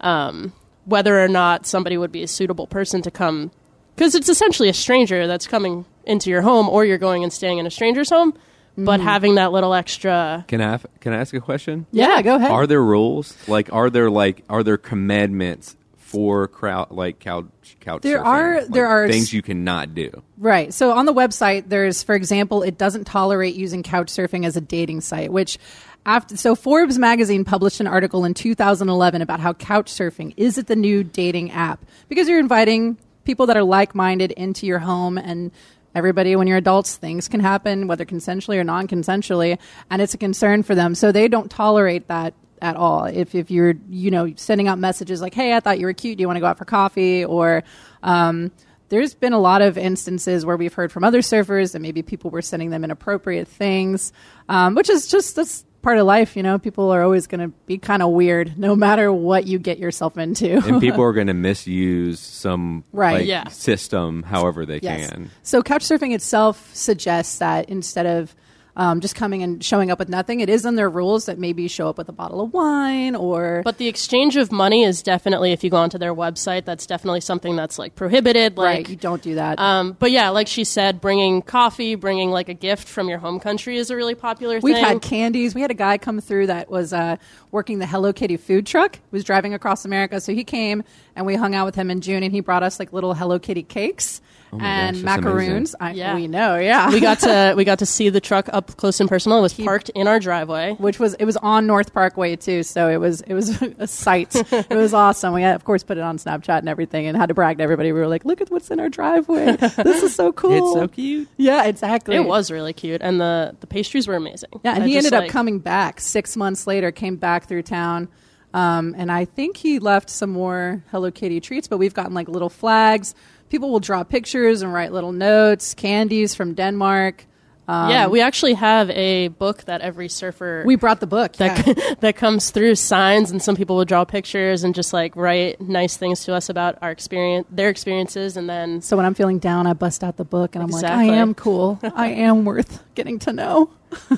um, 0.00 0.52
whether 0.84 1.22
or 1.22 1.28
not 1.28 1.66
somebody 1.66 1.96
would 1.96 2.12
be 2.12 2.22
a 2.22 2.28
suitable 2.28 2.66
person 2.66 3.00
to 3.02 3.10
come, 3.10 3.50
because 3.94 4.14
it's 4.14 4.28
essentially 4.28 4.68
a 4.68 4.74
stranger 4.74 5.26
that's 5.26 5.46
coming 5.46 5.84
into 6.04 6.28
your 6.30 6.42
home, 6.42 6.68
or 6.68 6.84
you're 6.84 6.98
going 6.98 7.22
and 7.24 7.32
staying 7.32 7.58
in 7.58 7.66
a 7.66 7.70
stranger's 7.70 8.10
home, 8.10 8.32
but 8.76 8.98
Mm-hmm. 9.00 9.08
having 9.08 9.34
that 9.36 9.52
little 9.52 9.72
extra. 9.72 10.44
Can 10.48 10.60
I 10.60 10.78
can 11.00 11.14
I 11.14 11.16
ask 11.16 11.32
a 11.32 11.40
question? 11.40 11.86
Yeah, 11.92 12.20
go 12.20 12.36
ahead. 12.36 12.50
Are 12.50 12.66
there 12.66 12.82
rules? 12.82 13.34
Like, 13.48 13.72
are 13.72 13.88
there 13.88 14.10
like 14.10 14.44
are 14.50 14.62
there 14.62 14.76
commandments 14.76 15.75
for 16.06 16.46
crowd 16.46 16.90
like 16.92 17.18
couch 17.18 17.46
couch? 17.80 18.02
There 18.02 18.18
surfing? 18.20 18.24
are- 18.26 18.60
Like, 18.62 18.68
there 18.70 18.86
are 18.86 19.08
things 19.08 19.32
you 19.32 19.42
cannot 19.42 19.94
do. 19.94 20.22
Right. 20.38 20.72
So 20.72 20.92
on 20.92 21.04
the 21.06 21.12
website, 21.12 21.64
there's, 21.68 22.02
for 22.02 22.14
example, 22.14 22.62
it 22.62 22.78
doesn't 22.78 23.04
tolerate 23.06 23.56
using 23.56 23.82
couch 23.82 24.06
surfing 24.08 24.46
as 24.46 24.56
a 24.56 24.60
dating 24.60 25.00
site, 25.00 25.32
which 25.32 25.58
after, 26.04 26.36
so 26.36 26.54
Forbes 26.54 26.96
magazine 26.98 27.44
published 27.44 27.80
an 27.80 27.88
article 27.88 28.24
in 28.24 28.34
2011 28.34 29.20
about 29.22 29.40
how 29.40 29.52
couch 29.52 29.90
surfing 29.92 30.32
is 30.36 30.56
it 30.58 30.68
the 30.68 30.76
new 30.76 31.02
dating 31.02 31.50
app 31.50 31.84
because 32.08 32.28
you're 32.28 32.38
inviting 32.38 32.96
people 33.24 33.46
that 33.46 33.56
are 33.56 33.64
like-minded 33.64 34.30
into 34.30 34.66
your 34.66 34.78
home 34.78 35.18
and 35.18 35.50
everybody 35.96 36.36
when 36.36 36.46
you're 36.46 36.58
adults 36.58 36.94
things 36.94 37.26
can 37.26 37.40
happen 37.40 37.88
whether 37.88 38.04
consensually 38.04 38.56
or 38.56 38.62
non-consensually 38.62 39.58
and 39.90 40.00
it's 40.00 40.14
a 40.14 40.18
concern 40.18 40.62
for 40.62 40.76
them 40.76 40.94
so 40.94 41.10
they 41.10 41.26
don't 41.26 41.50
tolerate 41.50 42.06
that 42.06 42.34
at 42.62 42.76
all 42.76 43.04
if, 43.04 43.34
if 43.34 43.50
you're 43.50 43.74
you 43.90 44.10
know 44.10 44.32
sending 44.36 44.68
out 44.68 44.78
messages 44.78 45.20
like 45.20 45.34
hey 45.34 45.54
i 45.54 45.60
thought 45.60 45.78
you 45.78 45.86
were 45.86 45.92
cute 45.92 46.16
do 46.16 46.22
you 46.22 46.26
want 46.26 46.36
to 46.36 46.40
go 46.40 46.46
out 46.46 46.58
for 46.58 46.64
coffee 46.64 47.24
or 47.24 47.62
um, 48.02 48.50
there's 48.88 49.14
been 49.14 49.32
a 49.32 49.38
lot 49.40 49.62
of 49.62 49.76
instances 49.76 50.46
where 50.46 50.56
we've 50.56 50.72
heard 50.74 50.92
from 50.92 51.02
other 51.02 51.18
surfers 51.20 51.72
that 51.72 51.80
maybe 51.80 52.02
people 52.02 52.30
were 52.30 52.42
sending 52.42 52.70
them 52.70 52.84
inappropriate 52.84 53.48
things, 53.48 54.12
um, 54.48 54.76
which 54.76 54.88
is 54.88 55.08
just 55.08 55.34
that's 55.34 55.64
part 55.82 55.98
of 55.98 56.06
life. 56.06 56.36
You 56.36 56.44
know, 56.44 56.56
people 56.60 56.90
are 56.92 57.02
always 57.02 57.26
going 57.26 57.40
to 57.40 57.48
be 57.66 57.78
kind 57.78 58.00
of 58.00 58.10
weird, 58.10 58.56
no 58.56 58.76
matter 58.76 59.12
what 59.12 59.44
you 59.44 59.58
get 59.58 59.78
yourself 59.80 60.16
into. 60.16 60.58
And 60.64 60.80
people 60.80 61.02
are 61.02 61.12
going 61.12 61.26
to 61.26 61.34
misuse 61.34 62.20
some 62.20 62.84
Right. 62.92 63.14
like, 63.20 63.26
Yeah. 63.26 63.48
system 63.48 64.22
however 64.22 64.64
they 64.64 64.78
Yes. 64.78 65.10
can. 65.10 65.30
So 65.42 65.62
couchsurfing 65.62 66.14
itself 66.14 66.70
suggests 66.72 67.38
that 67.38 67.68
instead 67.68 68.06
of 68.06 68.36
um, 68.76 69.00
just 69.00 69.14
coming 69.14 69.42
and 69.42 69.64
showing 69.64 69.90
up 69.90 69.98
with 69.98 70.10
nothing, 70.10 70.40
it 70.40 70.50
is 70.50 70.66
in 70.66 70.74
their 70.74 70.90
rules 70.90 71.26
that 71.26 71.38
maybe 71.38 71.66
show 71.66 71.88
up 71.88 71.96
with 71.96 72.08
a 72.10 72.12
bottle 72.12 72.42
of 72.42 72.52
wine 72.52 73.16
or 73.16 73.62
But 73.64 73.78
the 73.78 73.88
exchange 73.88 74.36
of 74.36 74.52
money 74.52 74.84
is 74.84 75.02
definitely, 75.02 75.52
if 75.52 75.64
you 75.64 75.70
go 75.70 75.78
onto 75.78 75.96
their 75.96 76.14
website, 76.14 76.66
that's 76.66 76.84
definitely 76.86 77.22
something 77.22 77.56
that's 77.56 77.78
like 77.78 77.94
prohibited. 77.94 78.58
Like, 78.58 78.76
right. 78.76 78.88
You 78.88 78.96
don't 78.96 79.22
do 79.22 79.36
that. 79.36 79.58
Um, 79.58 79.96
but 79.98 80.10
yeah, 80.10 80.28
like 80.28 80.46
she 80.46 80.64
said, 80.64 81.00
bringing 81.00 81.40
coffee, 81.40 81.94
bringing 81.94 82.30
like 82.30 82.50
a 82.50 82.54
gift 82.54 82.86
from 82.86 83.08
your 83.08 83.18
home 83.18 83.40
country 83.40 83.78
is 83.78 83.90
a 83.90 83.96
really 83.96 84.14
popular 84.14 84.60
thing. 84.60 84.74
We've 84.74 84.76
had 84.76 85.00
candies. 85.00 85.54
We 85.54 85.62
had 85.62 85.70
a 85.70 85.74
guy 85.74 85.96
come 85.96 86.20
through 86.20 86.48
that 86.48 86.70
was 86.70 86.92
uh, 86.92 87.16
working 87.50 87.78
the 87.78 87.86
Hello 87.86 88.12
Kitty 88.12 88.36
food 88.36 88.66
truck. 88.66 88.96
He 88.96 89.02
was 89.10 89.24
driving 89.24 89.54
across 89.54 89.86
America, 89.86 90.20
so 90.20 90.34
he 90.34 90.44
came 90.44 90.84
and 91.14 91.24
we 91.24 91.34
hung 91.34 91.54
out 91.54 91.64
with 91.64 91.76
him 91.76 91.90
in 91.90 92.02
June, 92.02 92.22
and 92.22 92.32
he 92.32 92.40
brought 92.40 92.62
us 92.62 92.78
like 92.78 92.92
little 92.92 93.14
Hello 93.14 93.38
Kitty 93.38 93.62
cakes 93.62 94.20
Oh 94.52 94.58
and 94.60 94.96
gosh, 94.96 95.04
macaroons. 95.04 95.74
I, 95.80 95.92
Yeah. 95.92 96.14
We 96.14 96.28
know, 96.28 96.56
yeah. 96.56 96.90
we 96.90 97.00
got 97.00 97.20
to 97.20 97.54
we 97.56 97.64
got 97.64 97.80
to 97.80 97.86
see 97.86 98.08
the 98.08 98.20
truck 98.20 98.48
up 98.52 98.76
close 98.76 99.00
and 99.00 99.08
personal. 99.08 99.38
It 99.38 99.42
was 99.42 99.54
parked 99.54 99.88
in 99.90 100.06
our 100.06 100.20
driveway. 100.20 100.74
which 100.74 100.98
was 100.98 101.14
it 101.14 101.24
was 101.24 101.36
on 101.38 101.66
North 101.66 101.92
Parkway 101.92 102.36
too, 102.36 102.62
so 102.62 102.88
it 102.88 102.98
was 102.98 103.20
it 103.22 103.34
was 103.34 103.60
a 103.78 103.86
sight. 103.86 104.34
it 104.52 104.70
was 104.70 104.94
awesome. 104.94 105.34
We 105.34 105.42
had, 105.42 105.56
of 105.56 105.64
course 105.64 105.82
put 105.82 105.98
it 105.98 106.02
on 106.02 106.18
Snapchat 106.18 106.60
and 106.60 106.68
everything, 106.68 107.06
and 107.06 107.16
had 107.16 107.28
to 107.28 107.34
brag 107.34 107.58
to 107.58 107.64
everybody. 107.64 107.92
We 107.92 108.00
were 108.00 108.08
like, 108.08 108.24
"Look 108.24 108.40
at 108.40 108.50
what's 108.50 108.70
in 108.70 108.80
our 108.80 108.88
driveway! 108.88 109.56
This 109.56 110.02
is 110.02 110.14
so 110.14 110.32
cool." 110.32 110.52
It's 110.52 110.80
so 110.80 110.88
cute. 110.88 111.28
Yeah, 111.36 111.64
exactly. 111.64 112.16
It 112.16 112.24
was 112.24 112.50
really 112.50 112.72
cute, 112.72 113.02
and 113.02 113.20
the 113.20 113.56
the 113.60 113.66
pastries 113.66 114.06
were 114.06 114.16
amazing. 114.16 114.50
Yeah, 114.64 114.74
and 114.74 114.84
I 114.84 114.86
he 114.86 114.94
just, 114.94 115.12
ended 115.12 115.26
up 115.26 115.30
coming 115.30 115.58
back 115.58 116.00
six 116.00 116.36
months 116.36 116.66
later. 116.66 116.90
Came 116.92 117.16
back 117.16 117.46
through 117.46 117.62
town, 117.62 118.08
um, 118.54 118.94
and 118.96 119.10
I 119.10 119.24
think 119.24 119.56
he 119.56 119.78
left 119.78 120.08
some 120.08 120.30
more 120.30 120.82
Hello 120.90 121.10
Kitty 121.10 121.40
treats. 121.40 121.68
But 121.68 121.78
we've 121.78 121.94
gotten 121.94 122.14
like 122.14 122.28
little 122.28 122.50
flags. 122.50 123.14
People 123.48 123.70
will 123.70 123.80
draw 123.80 124.04
pictures 124.04 124.62
and 124.62 124.72
write 124.72 124.92
little 124.92 125.12
notes. 125.12 125.74
Candies 125.74 126.34
from 126.34 126.54
Denmark. 126.54 127.26
Um, 127.68 127.90
yeah, 127.90 128.06
we 128.06 128.20
actually 128.20 128.54
have 128.54 128.90
a 128.90 129.28
book 129.28 129.64
that 129.64 129.80
every 129.80 130.08
surfer 130.08 130.62
we 130.64 130.76
brought 130.76 131.00
the 131.00 131.06
book. 131.06 131.32
that 131.34 131.66
yeah. 131.66 131.94
that 132.00 132.14
comes 132.16 132.50
through 132.50 132.76
signs, 132.76 133.32
and 133.32 133.42
some 133.42 133.56
people 133.56 133.74
will 133.76 133.84
draw 133.84 134.04
pictures 134.04 134.62
and 134.62 134.72
just 134.72 134.92
like 134.92 135.16
write 135.16 135.60
nice 135.60 135.96
things 135.96 136.24
to 136.26 136.34
us 136.34 136.48
about 136.48 136.78
our 136.80 136.92
experience, 136.92 137.46
their 137.50 137.68
experiences, 137.68 138.36
and 138.36 138.48
then 138.48 138.82
So 138.82 138.96
when 138.96 139.04
I'm 139.04 139.14
feeling 139.14 139.40
down, 139.40 139.66
I 139.66 139.72
bust 139.72 140.04
out 140.04 140.16
the 140.16 140.24
book 140.24 140.54
and 140.54 140.62
I'm 140.62 140.70
like, 140.70 140.84
I 140.84 141.04
am 141.04 141.34
cool. 141.34 141.80
I 141.94 142.08
am 142.08 142.44
worth 142.44 142.84
getting 142.94 143.18
to 143.20 143.32
know. 143.32 143.70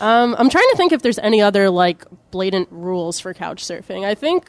um, 0.00 0.34
I'm 0.38 0.48
trying 0.48 0.68
to 0.70 0.74
think 0.76 0.92
if 0.92 1.02
there's 1.02 1.18
any 1.18 1.42
other 1.42 1.68
like 1.68 2.06
blatant 2.30 2.68
rules 2.70 3.20
for 3.20 3.34
couch 3.34 3.62
surfing. 3.62 4.06
I 4.06 4.14
think 4.14 4.48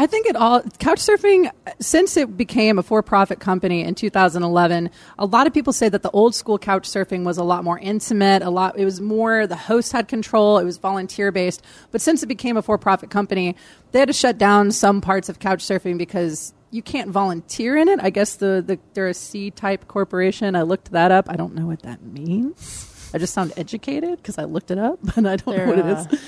I 0.00 0.06
think 0.06 0.26
it 0.26 0.34
all 0.34 0.62
couchsurfing 0.62 1.50
since 1.78 2.16
it 2.16 2.34
became 2.34 2.78
a 2.78 2.82
for-profit 2.82 3.38
company 3.38 3.82
in 3.82 3.94
2011. 3.94 4.88
A 5.18 5.26
lot 5.26 5.46
of 5.46 5.52
people 5.52 5.74
say 5.74 5.90
that 5.90 6.02
the 6.02 6.10
old 6.12 6.34
school 6.34 6.58
couchsurfing 6.58 7.22
was 7.22 7.36
a 7.36 7.44
lot 7.44 7.64
more 7.64 7.78
intimate. 7.78 8.40
A 8.40 8.48
lot, 8.48 8.78
it 8.78 8.86
was 8.86 8.98
more 8.98 9.46
the 9.46 9.56
host 9.56 9.92
had 9.92 10.08
control. 10.08 10.56
It 10.56 10.64
was 10.64 10.78
volunteer 10.78 11.30
based. 11.30 11.62
But 11.90 12.00
since 12.00 12.22
it 12.22 12.28
became 12.28 12.56
a 12.56 12.62
for-profit 12.62 13.10
company, 13.10 13.56
they 13.92 13.98
had 13.98 14.08
to 14.08 14.14
shut 14.14 14.38
down 14.38 14.72
some 14.72 15.02
parts 15.02 15.28
of 15.28 15.38
couchsurfing 15.38 15.98
because 15.98 16.54
you 16.70 16.80
can't 16.80 17.10
volunteer 17.10 17.76
in 17.76 17.86
it. 17.86 18.00
I 18.00 18.08
guess 18.08 18.36
the, 18.36 18.64
the 18.66 18.78
they're 18.94 19.08
a 19.08 19.12
C-type 19.12 19.86
corporation. 19.86 20.56
I 20.56 20.62
looked 20.62 20.92
that 20.92 21.12
up. 21.12 21.28
I 21.28 21.36
don't 21.36 21.54
know 21.54 21.66
what 21.66 21.82
that 21.82 22.02
means. 22.02 23.10
I 23.12 23.18
just 23.18 23.34
sound 23.34 23.52
educated 23.58 24.16
because 24.16 24.38
I 24.38 24.44
looked 24.44 24.70
it 24.70 24.78
up, 24.78 24.98
but 25.02 25.18
I 25.18 25.36
don't 25.36 25.46
know 25.46 25.52
They're, 25.52 25.66
what 25.66 25.78
it 25.78 25.84
uh, 25.84 26.06
is. 26.10 26.20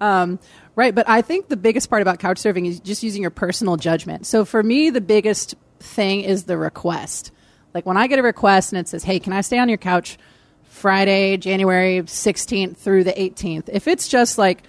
Um, 0.00 0.38
right, 0.76 0.94
but 0.94 1.08
I 1.08 1.22
think 1.22 1.48
the 1.48 1.56
biggest 1.56 1.90
part 1.90 2.02
about 2.02 2.18
couch 2.18 2.38
surfing 2.38 2.66
is 2.66 2.80
just 2.80 3.02
using 3.02 3.22
your 3.22 3.30
personal 3.30 3.76
judgment. 3.76 4.26
So 4.26 4.44
for 4.44 4.62
me, 4.62 4.90
the 4.90 5.00
biggest 5.00 5.54
thing 5.78 6.22
is 6.22 6.44
the 6.44 6.56
request. 6.56 7.32
Like 7.74 7.86
when 7.86 7.96
I 7.96 8.06
get 8.06 8.18
a 8.18 8.22
request 8.22 8.72
and 8.72 8.80
it 8.80 8.88
says, 8.88 9.04
"Hey, 9.04 9.20
can 9.20 9.32
I 9.32 9.42
stay 9.42 9.58
on 9.58 9.68
your 9.68 9.78
couch 9.78 10.18
Friday, 10.64 11.36
January 11.36 12.02
16th 12.02 12.76
through 12.76 13.04
the 13.04 13.12
18th?" 13.12 13.68
If 13.72 13.86
it's 13.86 14.08
just 14.08 14.38
like, 14.38 14.62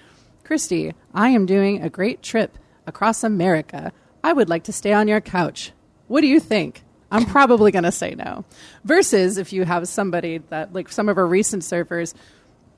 "Christy, 0.43 0.93
I 1.13 1.29
am 1.29 1.45
doing 1.45 1.81
a 1.81 1.89
great 1.89 2.21
trip 2.21 2.57
across 2.85 3.23
America. 3.23 3.91
I 4.23 4.33
would 4.33 4.49
like 4.49 4.63
to 4.65 4.73
stay 4.73 4.93
on 4.93 5.07
your 5.07 5.21
couch. 5.21 5.71
What 6.07 6.21
do 6.21 6.27
you 6.27 6.39
think?" 6.39 6.83
I'm 7.11 7.25
probably 7.25 7.71
going 7.71 7.83
to 7.83 7.91
say 7.91 8.15
no. 8.15 8.45
Versus 8.85 9.37
if 9.37 9.51
you 9.51 9.65
have 9.65 9.85
somebody 9.87 10.37
that, 10.49 10.73
like 10.73 10.89
some 10.89 11.09
of 11.09 11.17
our 11.17 11.27
recent 11.27 11.61
surfers, 11.61 12.13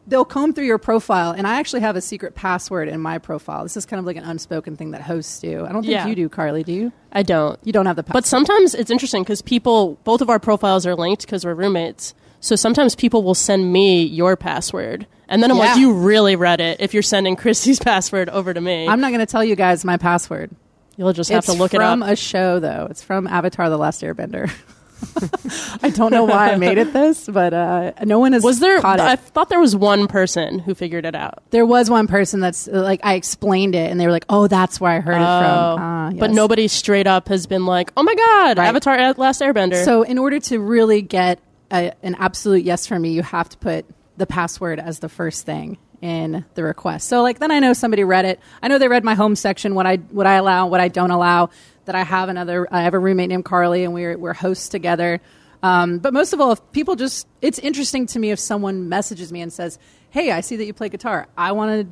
they'll 0.07 0.25
comb 0.25 0.53
through 0.53 0.65
your 0.65 0.77
profile, 0.77 1.31
and 1.31 1.47
I 1.47 1.59
actually 1.59 1.81
have 1.81 1.95
a 1.95 2.01
secret 2.01 2.35
password 2.35 2.87
in 2.89 2.99
my 3.01 3.17
profile. 3.17 3.63
This 3.63 3.77
is 3.77 3.85
kind 3.85 3.99
of 3.99 4.05
like 4.05 4.15
an 4.17 4.23
unspoken 4.23 4.75
thing 4.75 4.91
that 4.91 5.01
hosts 5.01 5.39
do. 5.39 5.65
I 5.65 5.71
don't 5.71 5.81
think 5.83 5.93
Yeah. 5.93 6.07
you 6.07 6.15
do, 6.15 6.29
Carly. 6.29 6.63
Do 6.63 6.71
you? 6.73 6.91
I 7.11 7.23
don't. 7.23 7.59
You 7.63 7.71
don't 7.73 7.85
have 7.85 7.95
the 7.95 8.03
password. 8.03 8.13
But 8.23 8.25
sometimes 8.25 8.75
it's 8.75 8.91
interesting 8.91 9.23
because 9.23 9.41
people, 9.41 9.97
both 10.03 10.21
of 10.21 10.29
our 10.29 10.39
profiles 10.39 10.85
are 10.85 10.95
linked 10.95 11.21
because 11.23 11.45
we're 11.45 11.53
roommates. 11.53 12.13
So 12.39 12.55
sometimes 12.57 12.95
people 12.95 13.23
will 13.23 13.35
send 13.35 13.71
me 13.71 14.03
your 14.03 14.35
password. 14.35 15.07
And 15.29 15.41
then 15.41 15.49
I'm 15.49 15.57
like, 15.57 15.77
you 15.77 15.93
really 15.93 16.35
read 16.35 16.59
it 16.59 16.81
if 16.81 16.93
you're 16.93 17.01
sending 17.01 17.35
Christy's 17.37 17.79
password 17.79 18.29
over 18.29 18.53
to 18.53 18.59
me. 18.59 18.87
I'm 18.87 18.99
not 18.99 19.09
going 19.09 19.19
to 19.21 19.25
tell 19.25 19.43
you 19.43 19.55
guys 19.55 19.85
my 19.85 19.95
password. 19.97 20.51
You'll 20.97 21.13
just 21.13 21.29
have 21.31 21.39
it's 21.39 21.47
to 21.47 21.53
look 21.53 21.73
it 21.73 21.81
up 21.81 21.93
from 21.93 22.03
a 22.03 22.15
show, 22.15 22.59
though. 22.59 22.87
It's 22.91 23.01
from 23.01 23.25
Avatar: 23.27 23.69
The 23.69 23.77
Last 23.77 24.01
Airbender. 24.01 24.51
I 25.83 25.89
don't 25.89 26.11
know 26.11 26.23
why 26.23 26.51
I 26.51 26.55
made 26.57 26.77
it 26.77 26.93
this, 26.93 27.27
but 27.27 27.53
uh, 27.53 27.91
no 28.03 28.19
one 28.19 28.33
has 28.33 28.43
was 28.43 28.59
there, 28.59 28.79
caught 28.81 28.99
it. 28.99 29.03
I 29.03 29.15
thought 29.15 29.49
there 29.49 29.59
was 29.59 29.75
one 29.75 30.07
person 30.07 30.59
who 30.59 30.73
figured 30.75 31.05
it 31.05 31.15
out. 31.15 31.43
there 31.51 31.65
was 31.65 31.89
one 31.89 32.07
person 32.07 32.39
that's 32.39 32.67
uh, 32.67 32.81
like 32.81 32.99
I 33.03 33.15
explained 33.15 33.75
it, 33.75 33.89
and 33.91 33.99
they 33.99 34.05
were 34.05 34.11
like, 34.11 34.25
"Oh, 34.29 34.47
that's 34.47 34.79
where 34.81 34.91
I 34.91 34.99
heard 34.99 35.15
it 35.15 35.17
from." 35.17 35.79
Ah, 35.79 36.11
But 36.15 36.31
nobody 36.31 36.67
straight 36.67 37.07
up 37.07 37.27
has 37.29 37.47
been 37.47 37.65
like, 37.65 37.91
oh 37.97 38.03
my 38.03 38.15
God, 38.15 38.57
Right. 38.57 38.67
Avatar 38.67 39.13
Last 39.13 39.41
Airbender. 39.41 39.83
So, 39.83 40.03
in 40.03 40.17
order 40.17 40.39
to 40.39 40.59
really 40.59 41.01
get 41.01 41.39
a, 41.71 41.93
an 42.03 42.15
absolute 42.15 42.63
yes 42.63 42.85
from 42.87 43.01
me, 43.01 43.11
you 43.11 43.23
have 43.23 43.49
to 43.49 43.57
put 43.57 43.85
the 44.17 44.25
password 44.27 44.79
as 44.79 44.99
the 44.99 45.09
first 45.09 45.45
thing 45.45 45.77
in 46.01 46.43
the 46.55 46.63
request. 46.63 47.07
So, 47.07 47.21
like, 47.21 47.39
then 47.39 47.49
I 47.49 47.59
know 47.59 47.73
somebody 47.73 48.03
read 48.03 48.25
it. 48.25 48.39
I 48.61 48.67
know 48.67 48.77
they 48.77 48.87
read 48.89 49.03
my 49.03 49.15
home 49.15 49.35
section, 49.35 49.73
what 49.73 49.85
I 49.85 49.95
what 49.97 50.27
I 50.27 50.35
allow, 50.35 50.67
what 50.67 50.79
I 50.81 50.87
don't 50.89 51.11
allow. 51.11 51.49
That 51.85 51.95
I 51.95 52.03
have 52.03 52.29
another, 52.29 52.67
I 52.71 52.83
have 52.83 52.93
a 52.93 52.99
roommate 52.99 53.29
named 53.29 53.45
Carly, 53.45 53.83
and 53.83 53.93
we're 53.93 54.17
we're 54.17 54.33
hosts 54.33 54.69
together. 54.69 55.19
Um, 55.61 55.99
but 55.99 56.13
most 56.13 56.33
of 56.33 56.41
all, 56.41 56.51
if 56.51 56.59
people 56.71 56.95
just, 56.95 57.27
it's 57.41 57.57
interesting 57.59 58.05
to 58.07 58.19
me 58.19 58.31
if 58.31 58.39
someone 58.39 58.89
messages 58.89 59.31
me 59.31 59.41
and 59.41 59.51
says, 59.51 59.79
"Hey, 60.09 60.31
I 60.31 60.41
see 60.41 60.55
that 60.57 60.65
you 60.65 60.73
play 60.73 60.89
guitar. 60.89 61.27
I 61.37 61.51
want 61.53 61.87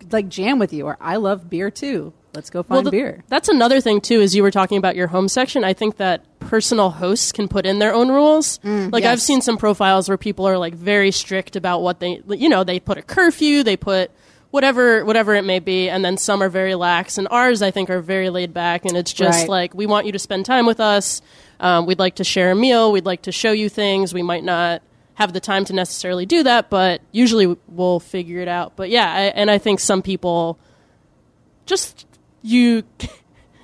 to 0.00 0.06
like 0.10 0.28
jam 0.28 0.58
with 0.58 0.72
you," 0.72 0.86
or 0.86 0.96
"I 1.00 1.16
love 1.16 1.48
beer 1.50 1.70
too. 1.70 2.12
Let's 2.34 2.50
go 2.50 2.62
find 2.62 2.86
the- 2.86 2.90
beer." 2.90 3.22
That's 3.28 3.48
another 3.48 3.80
thing 3.80 4.00
too. 4.00 4.20
Is 4.20 4.34
you 4.34 4.42
were 4.42 4.50
talking 4.50 4.78
about 4.78 4.96
your 4.96 5.06
home 5.08 5.28
section. 5.28 5.62
I 5.64 5.72
think 5.72 5.96
that 5.98 6.24
personal 6.40 6.90
hosts 6.90 7.30
can 7.32 7.46
put 7.48 7.64
in 7.66 7.78
their 7.78 7.94
own 7.94 8.10
rules. 8.10 8.58
like 8.64 8.72
Mm, 8.72 9.00
yes. 9.00 9.12
I've 9.12 9.22
seen 9.22 9.40
some 9.40 9.56
profiles 9.56 10.08
where 10.08 10.18
people 10.18 10.46
are 10.48 10.58
like 10.58 10.74
very 10.74 11.10
strict 11.12 11.54
about 11.56 11.82
what 11.82 12.00
they, 12.00 12.20
you 12.28 12.48
know, 12.48 12.64
they 12.64 12.80
put 12.80 12.98
a 12.98 13.02
curfew, 13.02 13.62
they 13.62 13.76
put 13.76 14.10
whatever 14.52 15.04
whatever 15.04 15.34
it 15.34 15.42
may 15.42 15.58
be, 15.58 15.88
and 15.88 16.04
then 16.04 16.16
some 16.16 16.40
are 16.42 16.48
very 16.48 16.76
lax. 16.76 17.18
And 17.18 17.26
ours, 17.32 17.60
I 17.62 17.72
think, 17.72 17.90
are 17.90 18.00
very 18.00 18.30
laid 18.30 18.54
back, 18.54 18.84
and 18.84 18.96
it's 18.96 19.12
just 19.12 19.40
Right. 19.40 19.48
like 19.48 19.74
we 19.74 19.86
want 19.86 20.06
you 20.06 20.12
to 20.12 20.18
spend 20.20 20.46
time 20.46 20.66
with 20.66 20.78
us. 20.78 21.20
Um, 21.58 21.86
we'd 21.86 21.98
like 21.98 22.14
to 22.16 22.24
share 22.24 22.52
a 22.52 22.54
meal. 22.54 22.92
We'd 22.92 23.04
like 23.06 23.22
to 23.22 23.32
show 23.32 23.50
you 23.52 23.68
things. 23.68 24.14
We 24.14 24.22
might 24.22 24.44
not 24.44 24.82
have 25.14 25.32
the 25.32 25.40
time 25.40 25.64
to 25.66 25.72
necessarily 25.72 26.26
do 26.26 26.42
that, 26.44 26.70
but 26.70 27.00
usually 27.12 27.56
we'll 27.68 28.00
figure 28.00 28.40
it 28.40 28.48
out. 28.48 28.76
But 28.76 28.88
yeah, 28.90 29.12
I, 29.12 29.20
and 29.24 29.50
I 29.50 29.58
think 29.58 29.80
some 29.80 30.02
people 30.02 30.58
just 31.66 32.06
you 32.42 32.82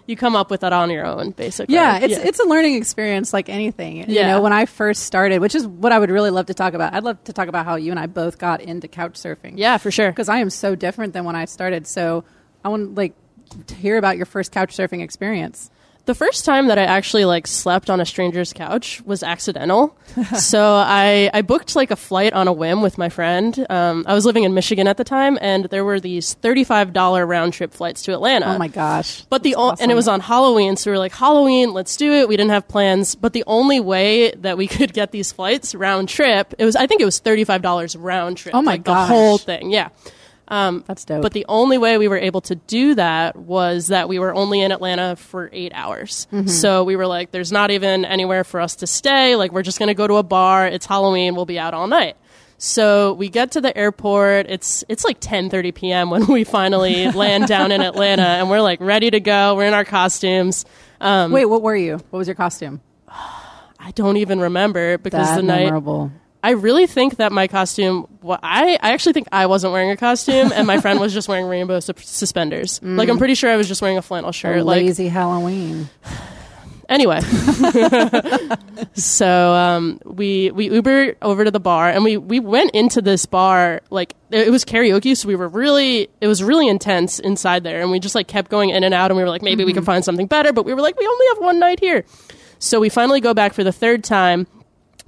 you 0.09 0.17
come 0.17 0.35
up 0.35 0.51
with 0.51 0.63
that 0.63 0.73
on 0.73 0.91
your 0.91 1.05
own 1.07 1.31
basically 1.31 1.75
Yeah, 1.75 1.99
it's 1.99 2.17
it's 2.17 2.41
a 2.41 2.45
learning 2.49 2.75
experience 2.75 3.33
like 3.33 3.49
anything. 3.49 3.99
You 3.99 4.05
Yeah. 4.09 4.29
know, 4.29 4.41
when 4.43 4.53
I 4.53 4.67
first 4.67 5.05
started, 5.05 5.41
which 5.41 5.55
is 5.55 5.67
what 5.67 5.93
I 5.93 5.99
would 5.99 6.11
really 6.11 6.31
love 6.31 6.47
to 6.47 6.55
talk 6.55 6.75
about. 6.75 6.95
I'd 6.95 7.05
love 7.05 7.23
to 7.25 7.33
talk 7.33 7.47
about 7.49 7.65
how 7.67 7.77
you 7.77 7.91
and 7.93 8.01
I 8.01 8.07
both 8.07 8.39
got 8.39 8.61
into 8.61 8.89
couch 8.89 9.15
surfing. 9.15 9.55
yeah 9.57 9.77
for 9.77 9.91
sure 9.91 10.11
Because 10.11 10.29
I 10.29 10.39
am 10.39 10.51
so 10.51 10.75
different 10.75 11.13
than 11.13 11.25
when 11.25 11.37
I 11.37 11.45
started. 11.45 11.87
So 11.87 12.25
I 12.65 12.69
want 12.71 12.95
like 12.97 13.15
to 13.67 13.75
hear 13.75 13.97
about 13.99 14.17
your 14.17 14.27
first 14.27 14.51
couch 14.51 14.77
surfing 14.77 15.03
experience. 15.03 15.71
The 16.09 16.15
first 16.15 16.45
time 16.47 16.69
that 16.69 16.79
i 16.79 16.83
actually 16.85 17.27
like 17.27 17.47
slept 17.47 17.91
on 17.91 18.01
a 18.01 18.07
stranger's 18.07 18.55
couch 18.55 19.01
was 19.03 19.23
accidental 19.23 19.95
so 20.39 20.75
i 20.75 21.31
i 21.35 21.43
booked 21.43 21.77
like 21.77 21.91
a 21.91 21.97
flight 21.97 22.33
on 22.33 22.49
a 22.49 22.53
whim 22.53 22.81
with 22.81 22.97
my 22.97 23.11
friend 23.11 23.67
um, 23.69 24.05
i 24.09 24.15
was 24.15 24.25
living 24.25 24.45
in 24.45 24.55
michigan 24.55 24.89
at 24.89 24.97
the 24.97 25.05
time 25.05 25.39
and 25.43 25.67
there 25.67 25.85
were 25.85 26.01
these 26.01 26.35
$35 26.37 27.29
round 27.29 27.53
trip 27.53 27.75
flights 27.75 28.03
to 28.03 28.13
atlanta 28.13 28.55
oh 28.55 28.59
my 28.59 28.69
gosh. 28.69 29.23
But 29.29 29.43
the 29.43 29.55
o- 29.55 29.69
That's 29.71 29.83
and 29.83 29.93
it 29.93 29.95
was 29.95 30.09
on 30.09 30.21
Halloween, 30.21 30.77
so 30.77 30.91
we 30.91 30.93
were 30.93 30.99
like 30.99 31.13
Halloween, 31.13 31.73
let's 31.73 31.97
do 31.97 32.13
it. 32.13 32.29
We 32.29 32.37
didn't 32.37 32.51
have 32.51 32.67
plans, 32.67 33.15
but 33.15 33.33
the 33.33 33.45
only 33.47 33.81
way 33.81 34.31
that 34.33 34.57
we 34.57 34.67
could 34.77 34.93
get 34.93 35.13
these 35.13 35.33
flights 35.33 35.75
round 35.75 36.09
trip, 36.09 36.55
it 36.59 36.65
was 36.65 36.77
I 36.77 36.87
think 36.87 37.01
it 37.01 37.05
was 37.05 37.19
thirty 37.19 37.45
five 37.45 37.63
dollars 37.63 37.95
round 37.95 38.39
trip. 38.39 38.55
Oh 38.55 38.63
my 38.63 38.73
like 38.73 38.85
gosh. 38.85 39.09
the 39.09 39.15
whole 39.15 39.39
thing, 39.39 39.71
yeah. 39.71 39.91
Um, 40.49 40.83
That's 40.87 41.05
dope. 41.05 41.23
But 41.23 41.33
the 41.33 41.45
only 41.49 41.79
way 41.79 41.99
we 41.99 42.09
were 42.09 42.19
able 42.19 42.41
to 42.43 42.55
do 42.55 42.95
that 42.95 43.37
was 43.37 43.89
that 43.89 44.09
we 44.09 44.19
were 44.19 44.35
only 44.35 44.61
in 44.63 44.73
Atlanta 44.73 45.15
for 45.17 45.51
eight 45.53 45.73
hours. 45.75 46.27
Mm-hmm. 46.33 46.49
So 46.49 46.85
we 46.85 46.97
were 46.97 47.07
like, 47.07 47.31
there's 47.31 47.53
not 47.53 47.71
even 47.71 48.05
anywhere 48.07 48.45
for 48.45 48.61
us 48.61 48.77
to 48.77 48.87
stay. 48.87 49.37
Like 49.37 49.53
we're 49.53 49.63
just 49.63 49.79
gonna 49.79 49.95
go 49.95 50.07
to 50.07 50.15
a 50.15 50.23
bar. 50.23 50.67
It's 50.67 50.87
Halloween. 50.87 51.35
We'll 51.35 51.47
be 51.47 51.59
out 51.59 51.75
all 51.75 51.87
night. 51.87 52.17
So 52.57 53.13
we 53.13 53.29
get 53.29 53.53
to 53.53 53.61
the 53.61 53.77
airport. 53.77 54.47
It's 54.49 54.85
it's 54.89 55.05
like 55.05 55.21
10:30 55.21 55.75
p.m. 55.75 56.11
when 56.11 56.27
we 56.27 56.43
finally 56.45 57.11
land 57.13 57.47
down 57.47 57.71
in 57.71 57.81
Atlanta, 57.83 58.23
and 58.23 58.51
we're 58.51 58.61
like 58.61 58.81
ready 58.81 59.11
to 59.11 59.21
go. 59.21 59.55
We're 59.55 59.67
in 59.67 59.75
our 59.75 59.85
costumes. 59.85 60.65
Um, 61.01 61.31
Wait, 61.31 61.45
what 61.45 61.63
were 61.63 61.77
you? 61.77 61.99
What 62.11 62.19
was 62.19 62.27
your 62.27 62.35
costume? 62.35 62.81
I 63.09 63.93
don't 63.95 64.17
even 64.17 64.41
remember 64.41 64.99
because 64.99 65.29
That 65.29 65.37
the 65.37 65.43
night 65.45 65.65
memorable. 65.65 66.11
I 66.43 66.51
really 66.51 66.87
think 66.87 67.17
that 67.17 67.33
my 67.33 67.49
costume. 67.49 68.07
Well, 68.23 68.39
I 68.43 68.79
I 68.81 68.93
actually 68.93 69.13
think 69.15 69.29
I 69.33 69.47
wasn't 69.47 69.73
wearing 69.73 69.91
a 69.91 69.97
costume, 69.97 70.53
and 70.55 70.67
my 70.67 70.81
friend 70.83 71.01
was 71.01 71.13
just 71.13 71.29
wearing 71.29 71.47
rainbow 71.47 71.81
su- 71.81 71.93
suspenders. 71.99 72.81
Like 72.83 73.09
I'm 73.09 73.19
pretty 73.19 73.35
sure 73.35 73.51
I 73.51 73.57
was 73.57 73.67
just 73.69 73.83
wearing 73.83 73.99
a 73.99 74.03
flannel 74.03 74.31
A 74.31 74.33
shirt. 74.33 74.65
Like 74.65 74.83
lazy 74.83 75.09
Halloween. 75.09 75.89
anyway, 76.89 77.21
so 78.95 79.53
um, 79.53 80.01
we 80.05 80.51
we 80.51 80.69
Ubered 80.71 81.17
over 81.23 81.45
to 81.45 81.51
the 81.51 81.61
bar, 81.61 81.91
and 81.91 82.05
we 82.05 82.17
we 82.17 82.41
went 82.41 82.71
into 82.73 83.03
this 83.03 83.27
bar 83.27 83.81
like 83.91 84.15
it 84.31 84.51
was 84.51 84.65
karaoke, 84.65 85.17
so 85.17 85.29
we 85.29 85.37
were 85.37 85.49
really 85.49 86.09
it 86.21 86.27
was 86.29 86.43
really 86.43 86.69
intense 86.69 87.19
inside 87.19 87.65
there, 87.65 87.81
and 87.83 87.91
we 87.91 87.99
just 88.01 88.15
like 88.15 88.29
kept 88.29 88.51
going 88.51 88.71
in 88.71 88.85
and 88.85 88.95
out, 88.95 89.11
and 89.11 89.17
we 89.17 89.23
were 89.23 89.29
like 89.29 89.43
maybe 89.43 89.65
we 89.65 89.73
Mm-hmm. 89.73 89.79
could 89.81 89.87
find 89.87 90.05
something 90.05 90.27
better, 90.27 90.53
but 90.53 90.65
we 90.65 90.75
were 90.75 90.81
like 90.81 90.99
we 90.99 91.07
only 91.07 91.27
have 91.35 91.39
one 91.39 91.59
night 91.59 91.81
here, 91.81 92.05
so 92.59 92.81
we 92.81 92.89
finally 92.89 93.21
go 93.21 93.35
back 93.35 93.53
for 93.55 93.65
the 93.65 93.73
third 93.73 94.05
time 94.05 94.47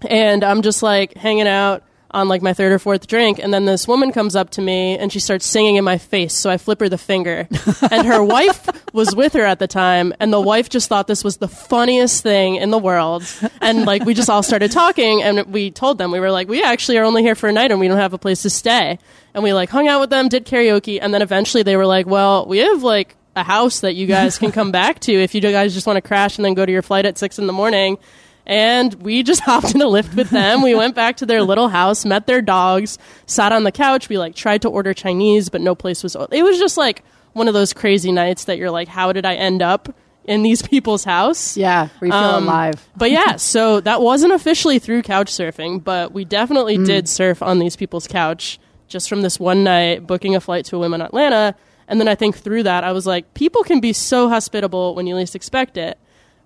and 0.08 0.44
I'm 0.44 0.62
just 0.62 0.82
like 0.82 1.14
hanging 1.14 1.48
out 1.48 1.82
on 2.12 2.28
like 2.28 2.42
my 2.42 2.52
third 2.52 2.72
or 2.72 2.78
fourth 2.78 3.06
drink. 3.06 3.38
And 3.38 3.52
then 3.54 3.64
this 3.64 3.86
woman 3.86 4.12
comes 4.12 4.34
up 4.34 4.50
to 4.50 4.62
me 4.62 4.98
and 4.98 5.12
she 5.12 5.20
starts 5.20 5.46
singing 5.46 5.76
in 5.76 5.84
my 5.84 5.98
face. 5.98 6.34
So 6.34 6.50
I 6.50 6.58
flip 6.58 6.80
her 6.80 6.88
the 6.88 6.98
finger. 6.98 7.48
And 7.90 8.06
her 8.06 8.22
wife 8.22 8.68
was 8.92 9.14
with 9.14 9.32
her 9.32 9.44
at 9.44 9.58
the 9.58 9.66
time. 9.66 10.12
And 10.20 10.32
the 10.32 10.40
wife 10.40 10.68
just 10.68 10.88
thought 10.88 11.06
this 11.06 11.24
was 11.24 11.38
the 11.38 11.48
funniest 11.48 12.22
thing 12.22 12.56
in 12.56 12.70
the 12.70 12.78
world. 12.78 13.24
And 13.60 13.84
like 13.84 14.04
we 14.04 14.14
just 14.14 14.30
all 14.30 14.42
started 14.42 14.70
talking 14.70 15.22
and 15.22 15.52
we 15.52 15.70
told 15.70 15.98
them. 15.98 16.10
We 16.10 16.20
were 16.20 16.30
like 16.30 16.48
we 16.48 16.62
actually 16.62 16.98
are 16.98 17.04
only 17.04 17.22
here 17.22 17.34
for 17.34 17.48
a 17.48 17.52
night 17.52 17.70
and 17.70 17.80
we 17.80 17.88
don't 17.88 17.98
have 17.98 18.12
a 18.12 18.18
place 18.18 18.42
to 18.42 18.50
stay. 18.50 18.98
And 19.34 19.42
we 19.42 19.52
like 19.52 19.70
hung 19.70 19.88
out 19.88 20.00
with 20.00 20.10
them 20.10 20.28
did 20.28 20.46
karaoke. 20.46 20.98
And 21.00 21.12
then 21.12 21.22
eventually 21.22 21.62
they 21.62 21.76
were 21.76 21.86
like 21.86 22.06
well 22.06 22.46
we 22.46 22.58
have 22.58 22.82
like 22.82 23.16
a 23.36 23.44
house 23.44 23.80
that 23.80 23.94
you 23.94 24.06
guys 24.06 24.38
can 24.38 24.52
come 24.52 24.70
back 24.82 25.00
to 25.00 25.12
if 25.12 25.34
you 25.34 25.40
guys 25.40 25.74
just 25.74 25.86
want 25.86 25.96
to 25.96 26.02
crash 26.02 26.36
and 26.38 26.44
then 26.44 26.54
go 26.54 26.66
to 26.66 26.72
your 26.72 26.82
flight 26.82 27.06
at 27.06 27.18
six 27.18 27.38
in 27.38 27.46
the 27.46 27.52
morning 27.52 27.98
and 28.46 28.94
we 28.94 29.22
just 29.22 29.40
hopped 29.44 29.74
in 29.74 29.82
a 29.82 29.86
Lyft 29.86 30.14
with 30.16 30.30
them. 30.30 30.62
We 30.62 30.74
went 30.74 30.94
back 30.94 31.18
to 31.18 31.26
their 31.26 31.42
little 31.42 31.68
house, 31.68 32.04
met 32.04 32.26
their 32.26 32.42
dogs, 32.42 32.98
sat 33.26 33.52
on 33.52 33.64
the 33.64 33.72
couch. 33.72 34.08
We 34.08 34.18
like 34.18 34.34
tried 34.34 34.62
to 34.62 34.68
order 34.68 34.94
Chinese, 34.94 35.48
but 35.48 35.60
no 35.60 35.74
place 35.74 36.02
was. 36.02 36.16
Open. 36.16 36.36
It 36.36 36.42
was 36.42 36.58
just 36.58 36.76
like 36.76 37.02
one 37.32 37.48
of 37.48 37.54
those 37.54 37.72
crazy 37.72 38.12
nights 38.12 38.44
that 38.44 38.58
you're 38.58 38.70
like, 38.70 38.88
how 38.88 39.12
did 39.12 39.24
I 39.24 39.34
end 39.34 39.62
up 39.62 39.94
in 40.24 40.42
these 40.42 40.62
people's 40.62 41.04
house? 41.04 41.56
Yeah, 41.56 41.84
you 42.02 42.08
feel 42.08 42.12
Um, 42.12 42.44
alive. 42.44 42.88
But 42.96 43.10
yeah, 43.10 43.36
so 43.36 43.80
that 43.80 44.00
wasn't 44.02 44.32
officially 44.32 44.78
through 44.78 45.02
couch 45.02 45.30
surfing, 45.32 45.82
but 45.82 46.12
we 46.12 46.24
definitely 46.24 46.76
did 46.78 47.08
surf 47.08 47.42
on 47.42 47.58
these 47.58 47.76
people's 47.76 48.06
couch 48.08 48.58
just 48.88 49.08
from 49.08 49.22
this 49.22 49.38
one 49.38 49.62
night, 49.62 50.06
booking 50.06 50.34
a 50.34 50.40
flight 50.40 50.64
to 50.66 50.76
a 50.76 50.78
women 50.80 51.00
in 51.00 51.06
Atlanta. 51.06 51.54
And 51.86 52.00
then 52.00 52.08
I 52.08 52.14
think 52.16 52.36
through 52.36 52.64
that, 52.64 52.82
I 52.84 52.92
was 52.92 53.06
like, 53.06 53.32
people 53.34 53.62
can 53.62 53.80
be 53.80 53.92
so 53.92 54.28
hospitable 54.28 54.94
when 54.94 55.06
you 55.06 55.14
least 55.16 55.34
expect 55.36 55.76
it. 55.76 55.98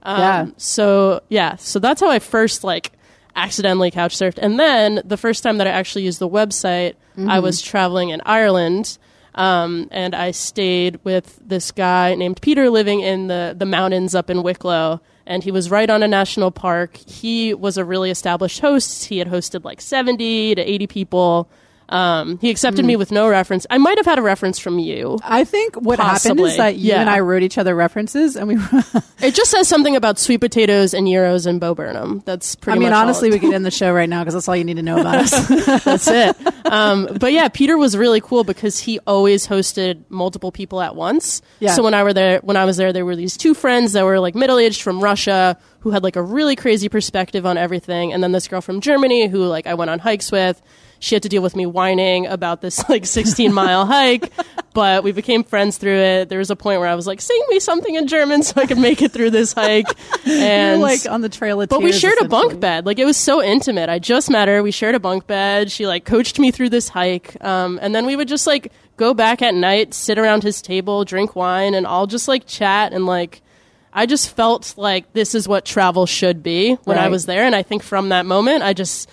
Um, 0.05 0.21
Yeah. 0.21 0.47
So 0.57 1.21
yeah, 1.29 1.57
so 1.57 1.79
that's 1.79 2.01
how 2.01 2.11
I 2.11 2.19
first 2.19 2.65
like 2.65 2.93
accidentally 3.37 3.91
couch 3.91 4.17
surfed, 4.17 4.39
and 4.39 4.59
then 4.61 5.03
the 5.05 5.17
first 5.17 5.43
time 5.43 5.59
that 5.59 5.67
I 5.67 5.71
actually 5.71 6.05
used 6.05 6.19
the 6.21 6.29
website, 6.29 6.95
I 7.17 7.39
was 7.41 7.63
traveling 7.63 8.11
in 8.11 8.21
Ireland, 8.27 8.99
um, 9.35 9.89
and 9.91 10.15
I 10.15 10.31
stayed 10.33 10.99
with 11.05 11.41
this 11.45 11.71
guy 11.73 12.15
named 12.15 12.41
Peter 12.43 12.71
living 12.71 13.01
in 13.01 13.27
the 13.29 13.55
the 13.57 13.67
mountains 13.67 14.15
up 14.15 14.31
in 14.31 14.43
Wicklow, 14.43 15.01
and 15.27 15.43
he 15.43 15.51
was 15.51 15.71
right 15.71 15.89
on 15.91 16.03
a 16.03 16.09
national 16.09 16.51
park. 16.51 16.97
He 16.97 17.55
was 17.55 17.77
a 17.79 17.85
really 17.85 18.11
established 18.11 18.61
host. 18.61 19.07
He 19.07 19.19
had 19.19 19.29
hosted 19.29 19.65
like 19.65 19.81
seventy 19.81 20.55
to 20.55 20.63
eighty 20.63 20.87
people. 20.87 21.49
Um, 21.89 22.39
he 22.39 22.51
accepted 22.51 22.85
me 22.85 22.97
with 22.97 23.13
no 23.13 23.29
reference. 23.29 23.67
I 23.71 23.79
might 23.79 23.99
have 23.99 24.07
had 24.07 24.19
a 24.19 24.23
reference 24.23 24.59
from 24.59 24.79
you. 24.79 25.19
I 25.23 25.45
think 25.45 25.77
what 25.77 25.99
happened 25.99 26.13
Possibly, 26.15 26.51
is 26.51 26.57
that 26.57 26.77
you 26.77 26.91
yeah. 26.91 27.01
and 27.01 27.11
I 27.11 27.21
wrote 27.21 27.43
each 27.43 27.59
other 27.59 27.75
references, 27.75 28.37
and 28.37 28.49
we. 28.49 28.57
It 29.21 29.35
just 29.35 29.51
says 29.51 29.69
something 29.69 29.97
about 29.97 30.19
sweet 30.19 30.41
potatoes 30.41 30.93
and 30.93 31.07
euros 31.07 31.47
and 31.47 31.61
Bo 31.61 31.75
Burnham. 31.75 32.23
That's 32.25 32.57
pretty. 32.57 32.79
I 32.79 32.81
mean, 32.81 32.93
honestly, 32.93 33.31
we 33.31 33.39
could 33.39 33.55
end 33.55 33.65
the 33.65 33.71
show 33.71 33.93
right 33.93 34.09
now 34.09 34.23
because 34.23 34.35
that's 34.35 34.49
all 34.49 34.57
you 34.57 34.65
need 34.65 34.77
to 34.77 34.83
know 34.83 35.01
about 35.01 35.17
us. 35.17 35.49
That's 35.85 36.09
it. 36.09 36.37
Um, 36.67 37.09
but 37.21 37.33
yeah, 37.33 37.49
Peter 37.49 37.79
was 37.79 37.97
really 37.97 38.21
cool 38.21 38.45
because 38.45 38.79
he 38.79 38.99
always 39.07 39.47
hosted 39.47 40.05
multiple 40.09 40.53
people 40.53 40.81
at 40.81 40.95
once. 40.95 41.43
Yeah. 41.61 41.75
So 41.75 41.83
when 41.83 41.95
I 41.95 42.03
were 42.03 42.13
there, 42.13 42.41
when 42.41 42.57
I 42.57 42.65
was 42.65 42.77
there, 42.77 42.93
there 42.93 43.05
were 43.05 43.17
these 43.17 43.37
two 43.37 43.55
friends 43.55 43.93
that 43.93 44.05
were 44.05 44.21
like 44.21 44.35
middle 44.35 44.59
aged 44.59 44.83
from 44.83 45.03
Russia 45.03 45.59
who 45.81 45.91
had 45.91 46.03
like 46.03 46.17
a 46.17 46.23
really 46.23 46.57
crazy 46.57 46.89
perspective 46.89 47.47
on 47.47 47.57
everything, 47.57 48.13
and 48.13 48.23
then 48.23 48.33
this 48.33 48.49
girl 48.49 48.61
from 48.61 48.81
Germany 48.81 49.29
who 49.29 49.45
like 49.45 49.67
I 49.67 49.75
went 49.75 49.91
on 49.91 49.99
hikes 49.99 50.33
with. 50.33 50.61
She 51.05 51.15
had 51.15 51.23
to 51.25 51.29
deal 51.29 51.43
with 51.43 51.55
me 51.55 51.67
whining 51.67 52.27
about 52.27 52.63
this 52.63 52.89
like 52.89 53.05
16 53.05 53.53
mile 53.53 53.85
hike, 53.95 54.33
but 54.73 55.05
we 55.05 55.13
became 55.13 55.45
friends 55.45 55.77
through 55.77 55.99
it. 55.99 56.31
There 56.31 56.39
was 56.39 56.51
a 56.51 56.57
point 56.57 56.81
where 56.81 56.89
I 56.89 56.95
was 56.95 57.07
like, 57.07 57.21
"Sing 57.21 57.45
me 57.51 57.61
something 57.61 57.95
in 57.95 58.07
German 58.07 58.43
so 58.43 58.59
I 58.59 58.65
could 58.65 58.79
make 58.79 59.03
it 59.03 59.13
through 59.13 59.29
this 59.31 59.53
hike." 59.53 59.87
You're 60.25 60.39
And 60.39 60.81
like 60.81 61.07
on 61.07 61.21
the 61.21 61.29
trail 61.29 61.61
of 61.61 61.69
but 61.69 61.83
we 61.83 61.93
shared 61.93 62.19
a 62.23 62.27
bunk 62.27 62.59
bed. 62.59 62.87
Like 62.87 62.99
it 62.99 63.05
was 63.05 63.19
so 63.19 63.43
intimate. 63.43 63.91
I 63.91 63.99
just 63.99 64.31
met 64.31 64.49
her. 64.49 64.63
We 64.63 64.71
shared 64.71 64.95
a 64.95 64.99
bunk 64.99 65.27
bed. 65.27 65.71
She 65.71 65.87
like 65.87 66.07
coached 66.07 66.39
me 66.39 66.51
through 66.51 66.71
this 66.71 66.89
hike. 66.89 67.37
Um, 67.45 67.79
and 67.83 67.95
then 67.95 68.07
we 68.07 68.17
would 68.17 68.29
just 68.29 68.47
like 68.47 68.73
go 68.97 69.13
back 69.13 69.43
at 69.43 69.55
night, 69.55 69.93
sit 69.93 70.19
around 70.19 70.43
his 70.43 70.63
table, 70.63 71.05
drink 71.05 71.37
wine, 71.37 71.75
and 71.75 71.87
all 71.87 72.07
just 72.07 72.29
like 72.29 72.47
chat 72.47 72.95
and 72.95 73.05
like. 73.05 73.43
I 73.97 74.07
just 74.07 74.35
felt 74.35 74.75
like 74.77 75.13
this 75.13 75.37
is 75.37 75.47
what 75.47 75.65
travel 75.65 76.05
should 76.07 76.43
be 76.43 76.75
when 76.83 76.99
I 76.99 77.09
was 77.09 77.27
there, 77.27 77.45
and 77.45 77.55
I 77.55 77.63
think 77.63 77.85
from 77.85 78.09
that 78.09 78.27
moment, 78.27 78.65
I 78.65 78.73
just, 78.73 79.09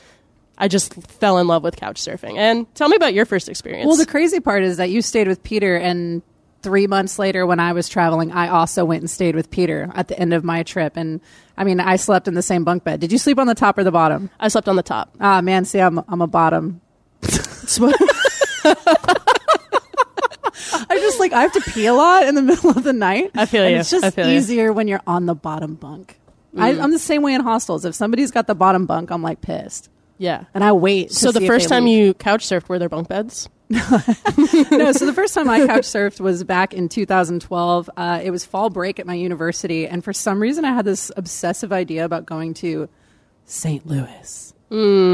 I 0.61 0.67
just 0.69 0.93
fell 0.93 1.39
in 1.39 1.47
love 1.47 1.63
with 1.63 1.75
couch 1.75 1.99
surfing. 2.01 2.37
And 2.37 2.73
tell 2.75 2.87
me 2.87 2.95
about 2.95 3.13
your 3.13 3.25
first 3.25 3.49
experience. 3.49 3.87
Well, 3.87 3.97
the 3.97 4.05
crazy 4.05 4.39
part 4.39 4.63
is 4.63 4.77
that 4.77 4.89
you 4.91 5.01
stayed 5.01 5.27
with 5.27 5.41
Peter, 5.43 5.75
and 5.75 6.21
three 6.61 6.85
months 6.87 7.17
later, 7.17 7.45
when 7.47 7.59
I 7.59 7.73
was 7.73 7.89
traveling, 7.89 8.31
I 8.31 8.49
also 8.49 8.85
went 8.85 9.01
and 9.01 9.09
stayed 9.09 9.35
with 9.35 9.49
Peter 9.49 9.89
at 9.95 10.07
the 10.07 10.17
end 10.19 10.33
of 10.33 10.43
my 10.43 10.61
trip. 10.63 10.93
And 10.95 11.19
I 11.57 11.63
mean, 11.63 11.79
I 11.79 11.95
slept 11.95 12.27
in 12.27 12.35
the 12.35 12.43
same 12.43 12.63
bunk 12.63 12.83
bed. 12.83 12.99
Did 12.99 13.11
you 13.11 13.17
sleep 13.17 13.39
on 13.39 13.47
the 13.47 13.55
top 13.55 13.77
or 13.79 13.83
the 13.83 13.91
bottom? 13.91 14.29
I 14.39 14.47
slept 14.49 14.69
on 14.69 14.75
the 14.75 14.83
top. 14.83 15.09
Ah, 15.19 15.41
man, 15.41 15.65
see, 15.65 15.79
I'm 15.79 15.99
I'm 16.07 16.21
a 16.21 16.27
bottom. 16.27 16.79
I 20.93 20.97
just 20.99 21.19
like 21.19 21.33
I 21.33 21.41
have 21.41 21.53
to 21.53 21.61
pee 21.71 21.85
a 21.87 21.93
lot 21.93 22.27
in 22.27 22.35
the 22.35 22.41
middle 22.41 22.69
of 22.71 22.83
the 22.83 22.93
night. 22.93 23.31
I 23.35 23.45
feel 23.45 23.67
you. 23.67 23.77
It's 23.77 23.89
just 23.89 24.03
I 24.05 24.09
feel 24.11 24.27
you. 24.29 24.37
easier 24.37 24.71
when 24.73 24.87
you're 24.87 25.01
on 25.07 25.25
the 25.25 25.35
bottom 25.35 25.75
bunk. 25.75 26.17
I, 26.57 26.73
Mm. 26.73 26.83
I'm 26.83 26.91
the 26.91 26.99
same 26.99 27.21
way 27.21 27.33
in 27.33 27.41
hostels. 27.41 27.85
If 27.85 27.95
somebody's 27.95 28.29
got 28.29 28.45
the 28.45 28.55
bottom 28.55 28.85
bunk, 28.85 29.09
I'm 29.09 29.21
like 29.23 29.39
pissed, 29.41 29.89
yeah. 30.21 30.45
and 30.53 30.63
I 30.63 30.71
wait. 30.71 31.11
So 31.11 31.31
the 31.31 31.47
first 31.47 31.67
time 31.67 31.85
leave. 31.85 31.97
you 31.97 32.13
couch 32.13 32.45
surfed, 32.45 32.69
were 32.69 32.77
there 32.77 32.89
bunk 32.89 33.07
beds? 33.07 33.49
no, 33.69 33.79
so 33.79 35.05
the 35.05 35.13
first 35.15 35.33
time 35.33 35.49
I 35.49 35.65
couch 35.65 35.85
surfed 35.85 36.19
was 36.19 36.43
back 36.43 36.75
in 36.75 36.89
2012. 36.89 37.89
Uh, 37.97 38.21
it 38.23 38.29
was 38.29 38.45
fall 38.45 38.69
break 38.69 38.99
at 38.99 39.07
my 39.07 39.15
university, 39.15 39.87
and 39.87 40.03
for 40.03 40.13
some 40.13 40.39
reason, 40.39 40.63
I 40.63 40.73
had 40.73 40.85
this 40.85 41.11
obsessive 41.17 41.73
idea 41.73 42.05
about 42.05 42.27
going 42.27 42.53
to 42.55 42.87
St. 43.45 43.87
Louis, 43.87 44.53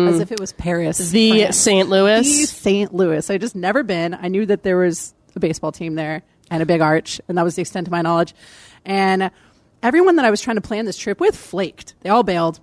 as 0.10 0.20
if 0.20 0.32
it 0.34 0.42
was 0.42 0.52
Paris. 0.52 1.00
Mm. 1.00 1.12
The. 1.12 1.52
St. 1.54 1.90
The 2.28 2.46
St. 2.46 2.94
Louis. 2.94 3.30
I 3.30 3.38
just 3.38 3.56
never 3.56 3.84
been. 3.84 4.14
I 4.14 4.28
knew 4.28 4.46
that 4.46 4.64
there 4.64 4.78
was 4.78 5.14
a 5.36 5.40
baseball 5.40 5.72
team 5.72 5.96
there 5.96 6.24
and 6.52 6.62
a 6.62 6.66
big 6.66 6.82
arch, 6.82 7.22
and 7.30 7.38
that 7.38 7.44
was 7.44 7.56
the 7.56 7.62
extent 7.62 7.88
of 7.88 7.92
my 7.92 8.02
knowledge. 8.02 8.34
And 8.84 9.32
everyone 9.82 10.18
that 10.18 10.26
I 10.26 10.32
was 10.32 10.42
trying 10.42 10.58
to 10.58 10.62
plan 10.62 10.84
this 10.84 10.98
trip 10.98 11.22
with 11.22 11.38
flaked. 11.38 11.96
They 12.02 12.10
all 12.10 12.24
bailed. 12.24 12.60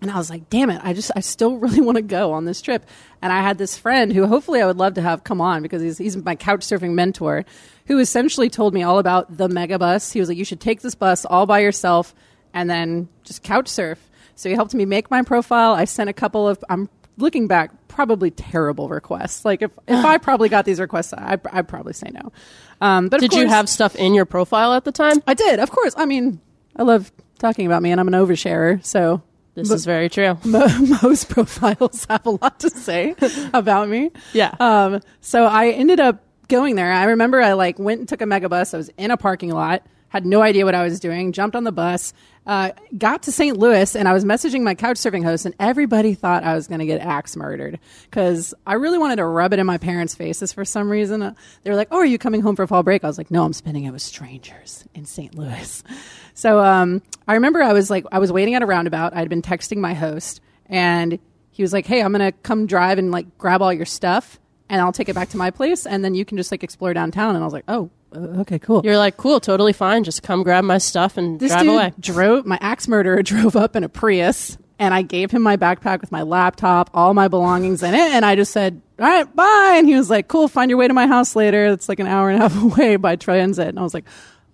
And 0.00 0.10
I 0.10 0.16
was 0.16 0.28
like, 0.30 0.50
damn 0.50 0.70
it, 0.70 0.80
I 0.84 0.92
just, 0.92 1.10
I 1.16 1.20
still 1.20 1.56
really 1.58 1.80
want 1.80 1.96
to 1.96 2.02
go 2.02 2.32
on 2.32 2.44
this 2.44 2.60
trip. 2.60 2.86
And 3.22 3.32
I 3.32 3.40
had 3.40 3.58
this 3.58 3.76
friend 3.76 4.12
who 4.12 4.26
hopefully 4.26 4.60
I 4.60 4.66
would 4.66 4.76
love 4.76 4.94
to 4.94 5.02
have 5.02 5.24
come 5.24 5.40
on 5.40 5.62
because 5.62 5.82
he's, 5.82 5.98
he's 5.98 6.16
my 6.16 6.36
couch 6.36 6.60
surfing 6.60 6.92
mentor 6.92 7.44
who 7.86 7.98
essentially 7.98 8.50
told 8.50 8.74
me 8.74 8.82
all 8.82 8.98
about 8.98 9.36
the 9.36 9.48
Megabus. 9.48 10.12
He 10.12 10.20
was 10.20 10.28
like, 10.28 10.38
you 10.38 10.44
should 10.44 10.60
take 10.60 10.80
this 10.80 10.94
bus 10.94 11.24
all 11.24 11.46
by 11.46 11.60
yourself 11.60 12.14
and 12.52 12.68
then 12.68 13.08
just 13.24 13.42
couch 13.42 13.68
surf. 13.68 13.98
So 14.34 14.48
he 14.48 14.54
helped 14.54 14.74
me 14.74 14.84
make 14.84 15.10
my 15.10 15.22
profile. 15.22 15.72
I 15.72 15.84
sent 15.84 16.10
a 16.10 16.12
couple 16.12 16.48
of, 16.48 16.62
I'm 16.68 16.90
looking 17.16 17.46
back, 17.46 17.70
probably 17.88 18.30
terrible 18.30 18.88
requests. 18.88 19.44
Like 19.44 19.62
if, 19.62 19.70
if 19.88 20.04
I 20.04 20.18
probably 20.22 20.48
got 20.48 20.64
these 20.64 20.80
requests, 20.80 21.14
I, 21.14 21.38
I'd 21.52 21.68
probably 21.68 21.94
say 21.94 22.10
no. 22.12 22.32
Um, 22.80 23.08
but 23.08 23.22
of 23.22 23.30
Did 23.30 23.38
you 23.38 23.48
have 23.48 23.68
stuff 23.68 23.96
in 23.96 24.14
your 24.14 24.26
profile 24.26 24.74
at 24.74 24.84
the 24.84 24.92
time? 24.92 25.22
I 25.26 25.34
did, 25.34 25.58
of 25.60 25.70
course. 25.70 25.94
I 25.96 26.04
mean, 26.04 26.40
I 26.76 26.82
love 26.82 27.10
talking 27.38 27.66
about 27.66 27.82
me 27.82 27.90
and 27.90 28.00
I'm 28.00 28.08
an 28.08 28.14
oversharer. 28.14 28.84
So 28.84 29.22
This 29.56 29.68
But- 29.68 29.74
is 29.74 29.84
very 29.84 30.08
true. 30.08 30.38
mo- 30.44 30.68
most 31.02 31.28
profiles 31.28 32.06
have 32.08 32.24
a 32.26 32.30
lot 32.30 32.60
to 32.60 32.70
say 32.70 33.16
about 33.54 33.88
me. 33.88 34.12
Yeah. 34.32 34.54
Um, 34.60 35.00
so 35.20 35.44
I 35.46 35.70
ended 35.70 35.98
up 35.98 36.22
going 36.48 36.76
there. 36.76 36.92
I 36.92 37.04
remember 37.06 37.42
I 37.42 37.54
like 37.54 37.78
went 37.78 37.98
and 37.98 38.08
took 38.08 38.20
a 38.20 38.24
Megabus. 38.26 38.72
I 38.72 38.76
was 38.76 38.90
in 38.98 39.10
a 39.10 39.16
parking 39.16 39.50
lot, 39.50 39.82
had 40.08 40.24
no 40.24 40.42
idea 40.42 40.64
what 40.64 40.74
I 40.74 40.82
was 40.82 41.00
doing, 41.00 41.32
jumped 41.32 41.56
on 41.56 41.64
the 41.64 41.72
bus, 41.72 42.12
uh, 42.46 42.70
got 42.96 43.24
to 43.24 43.32
St. 43.32 43.56
Louis, 43.56 43.96
and 43.96 44.08
I 44.08 44.12
was 44.12 44.24
messaging 44.24 44.62
my 44.62 44.74
couch 44.74 44.98
surfing 44.98 45.24
host, 45.24 45.46
and 45.46 45.54
everybody 45.58 46.14
thought 46.14 46.44
I 46.44 46.54
was 46.54 46.68
going 46.68 46.78
to 46.78 46.86
get 46.86 47.00
axe 47.00 47.34
murdered 47.36 47.80
because 48.04 48.54
I 48.66 48.74
really 48.74 48.98
wanted 48.98 49.16
to 49.16 49.24
rub 49.24 49.52
it 49.52 49.58
in 49.58 49.66
my 49.66 49.78
parents' 49.78 50.14
faces 50.14 50.52
for 50.52 50.64
some 50.64 50.88
reason. 50.88 51.20
They 51.64 51.70
were 51.70 51.76
like, 51.76 51.88
"Oh, 51.90 51.96
are 51.98 52.06
you 52.06 52.18
coming 52.18 52.40
home 52.42 52.54
for 52.54 52.66
fall 52.66 52.84
break?" 52.84 53.02
I 53.02 53.08
was 53.08 53.18
like, 53.18 53.32
"No, 53.32 53.44
I'm 53.44 53.52
spending 53.52 53.84
it 53.84 53.90
with 53.90 54.02
strangers 54.02 54.84
in 54.94 55.04
St. 55.04 55.34
Louis." 55.34 55.82
So 56.38 56.60
um, 56.60 57.00
I 57.26 57.32
remember 57.32 57.62
I 57.62 57.72
was 57.72 57.88
like, 57.88 58.04
I 58.12 58.18
was 58.18 58.30
waiting 58.30 58.54
at 58.54 58.62
a 58.62 58.66
roundabout. 58.66 59.16
I'd 59.16 59.30
been 59.30 59.40
texting 59.40 59.78
my 59.78 59.94
host, 59.94 60.42
and 60.66 61.18
he 61.50 61.62
was 61.62 61.72
like, 61.72 61.86
"Hey, 61.86 62.02
I'm 62.02 62.12
gonna 62.12 62.32
come 62.32 62.66
drive 62.66 62.98
and 62.98 63.10
like 63.10 63.38
grab 63.38 63.62
all 63.62 63.72
your 63.72 63.86
stuff, 63.86 64.38
and 64.68 64.78
I'll 64.78 64.92
take 64.92 65.08
it 65.08 65.14
back 65.14 65.30
to 65.30 65.38
my 65.38 65.50
place, 65.50 65.86
and 65.86 66.04
then 66.04 66.14
you 66.14 66.26
can 66.26 66.36
just 66.36 66.52
like 66.52 66.62
explore 66.62 66.92
downtown." 66.92 67.34
And 67.34 67.42
I 67.42 67.46
was 67.46 67.54
like, 67.54 67.64
"Oh, 67.68 67.88
Uh, 68.14 68.40
okay, 68.40 68.58
cool." 68.58 68.82
You're 68.84 68.96
like, 68.98 69.16
cool, 69.16 69.40
totally 69.40 69.72
fine. 69.72 70.04
Just 70.04 70.22
come 70.22 70.42
grab 70.42 70.64
my 70.64 70.78
stuff 70.78 71.16
and 71.16 71.38
this 71.40 71.50
drive 71.52 71.62
dude 71.62 71.74
away. 71.74 71.92
drove 72.00 72.46
my 72.46 72.58
axe 72.60 72.88
murderer 72.88 73.22
drove 73.24 73.56
up 73.56 73.76
in 73.76 73.84
a 73.84 73.88
Prius, 73.88 74.56
and 74.78 74.92
I 74.94 75.02
gave 75.02 75.30
him 75.30 75.42
my 75.42 75.56
backpack 75.56 76.00
with 76.00 76.12
my 76.12 76.22
laptop, 76.22 76.90
all 76.94 77.14
my 77.14 77.28
belongings 77.28 77.82
in 77.82 77.94
it, 77.94 78.00
and 78.12 78.24
I 78.24 78.36
just 78.36 78.52
said, 78.52 78.80
"All 78.98 79.06
right, 79.06 79.36
bye." 79.36 79.74
And 79.76 79.86
he 79.88 79.94
was 79.96 80.10
like, 80.10 80.28
"Cool, 80.28 80.48
find 80.48 80.70
your 80.70 80.78
way 80.78 80.88
to 80.88 80.94
my 80.94 81.06
house 81.06 81.34
later. 81.36 81.66
It's 81.66 81.88
like 81.88 82.00
an 82.00 82.06
hour 82.06 82.30
and 82.30 82.42
a 82.42 82.48
half 82.48 82.62
away 82.62 82.96
by 82.96 83.16
transit." 83.16 83.68
And 83.68 83.78
I 83.78 83.82
was 83.82 83.94
like, 83.94 84.04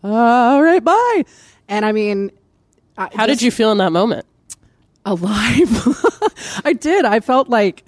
"All 0.02 0.62
right, 0.62 0.82
bye." 0.82 1.24
And 1.68 1.84
I 1.84 1.92
mean, 1.92 2.30
I, 2.98 3.08
How 3.14 3.26
did 3.26 3.40
you 3.42 3.50
feel 3.50 3.72
in 3.72 3.78
that 3.78 3.92
moment? 3.92 4.26
alive. 5.04 6.62
I 6.64 6.74
did. 6.74 7.04
I 7.04 7.18
felt 7.20 7.48
like 7.48 7.84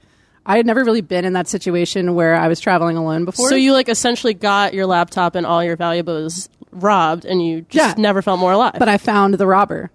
I 0.46 0.56
had 0.58 0.66
never 0.66 0.84
really 0.84 1.00
been 1.00 1.24
in 1.24 1.32
that 1.34 1.48
situation 1.48 2.14
where 2.14 2.34
I 2.34 2.48
was 2.48 2.60
traveling 2.60 2.96
alone 2.96 3.24
before. 3.24 3.48
So 3.48 3.54
you 3.54 3.72
like 3.72 3.88
essentially 3.88 4.34
got 4.34 4.74
your 4.74 4.86
laptop 4.86 5.34
and 5.34 5.46
all 5.46 5.64
your 5.64 5.76
valuables 5.76 6.48
robbed, 6.70 7.24
and 7.24 7.44
you 7.44 7.62
just 7.62 7.96
Yeah. 7.96 8.02
never 8.02 8.20
felt 8.20 8.38
more 8.40 8.52
alive. 8.52 8.74
but 8.78 8.88
I 8.88 8.98
found 8.98 9.34
the 9.34 9.46
robber. 9.46 9.90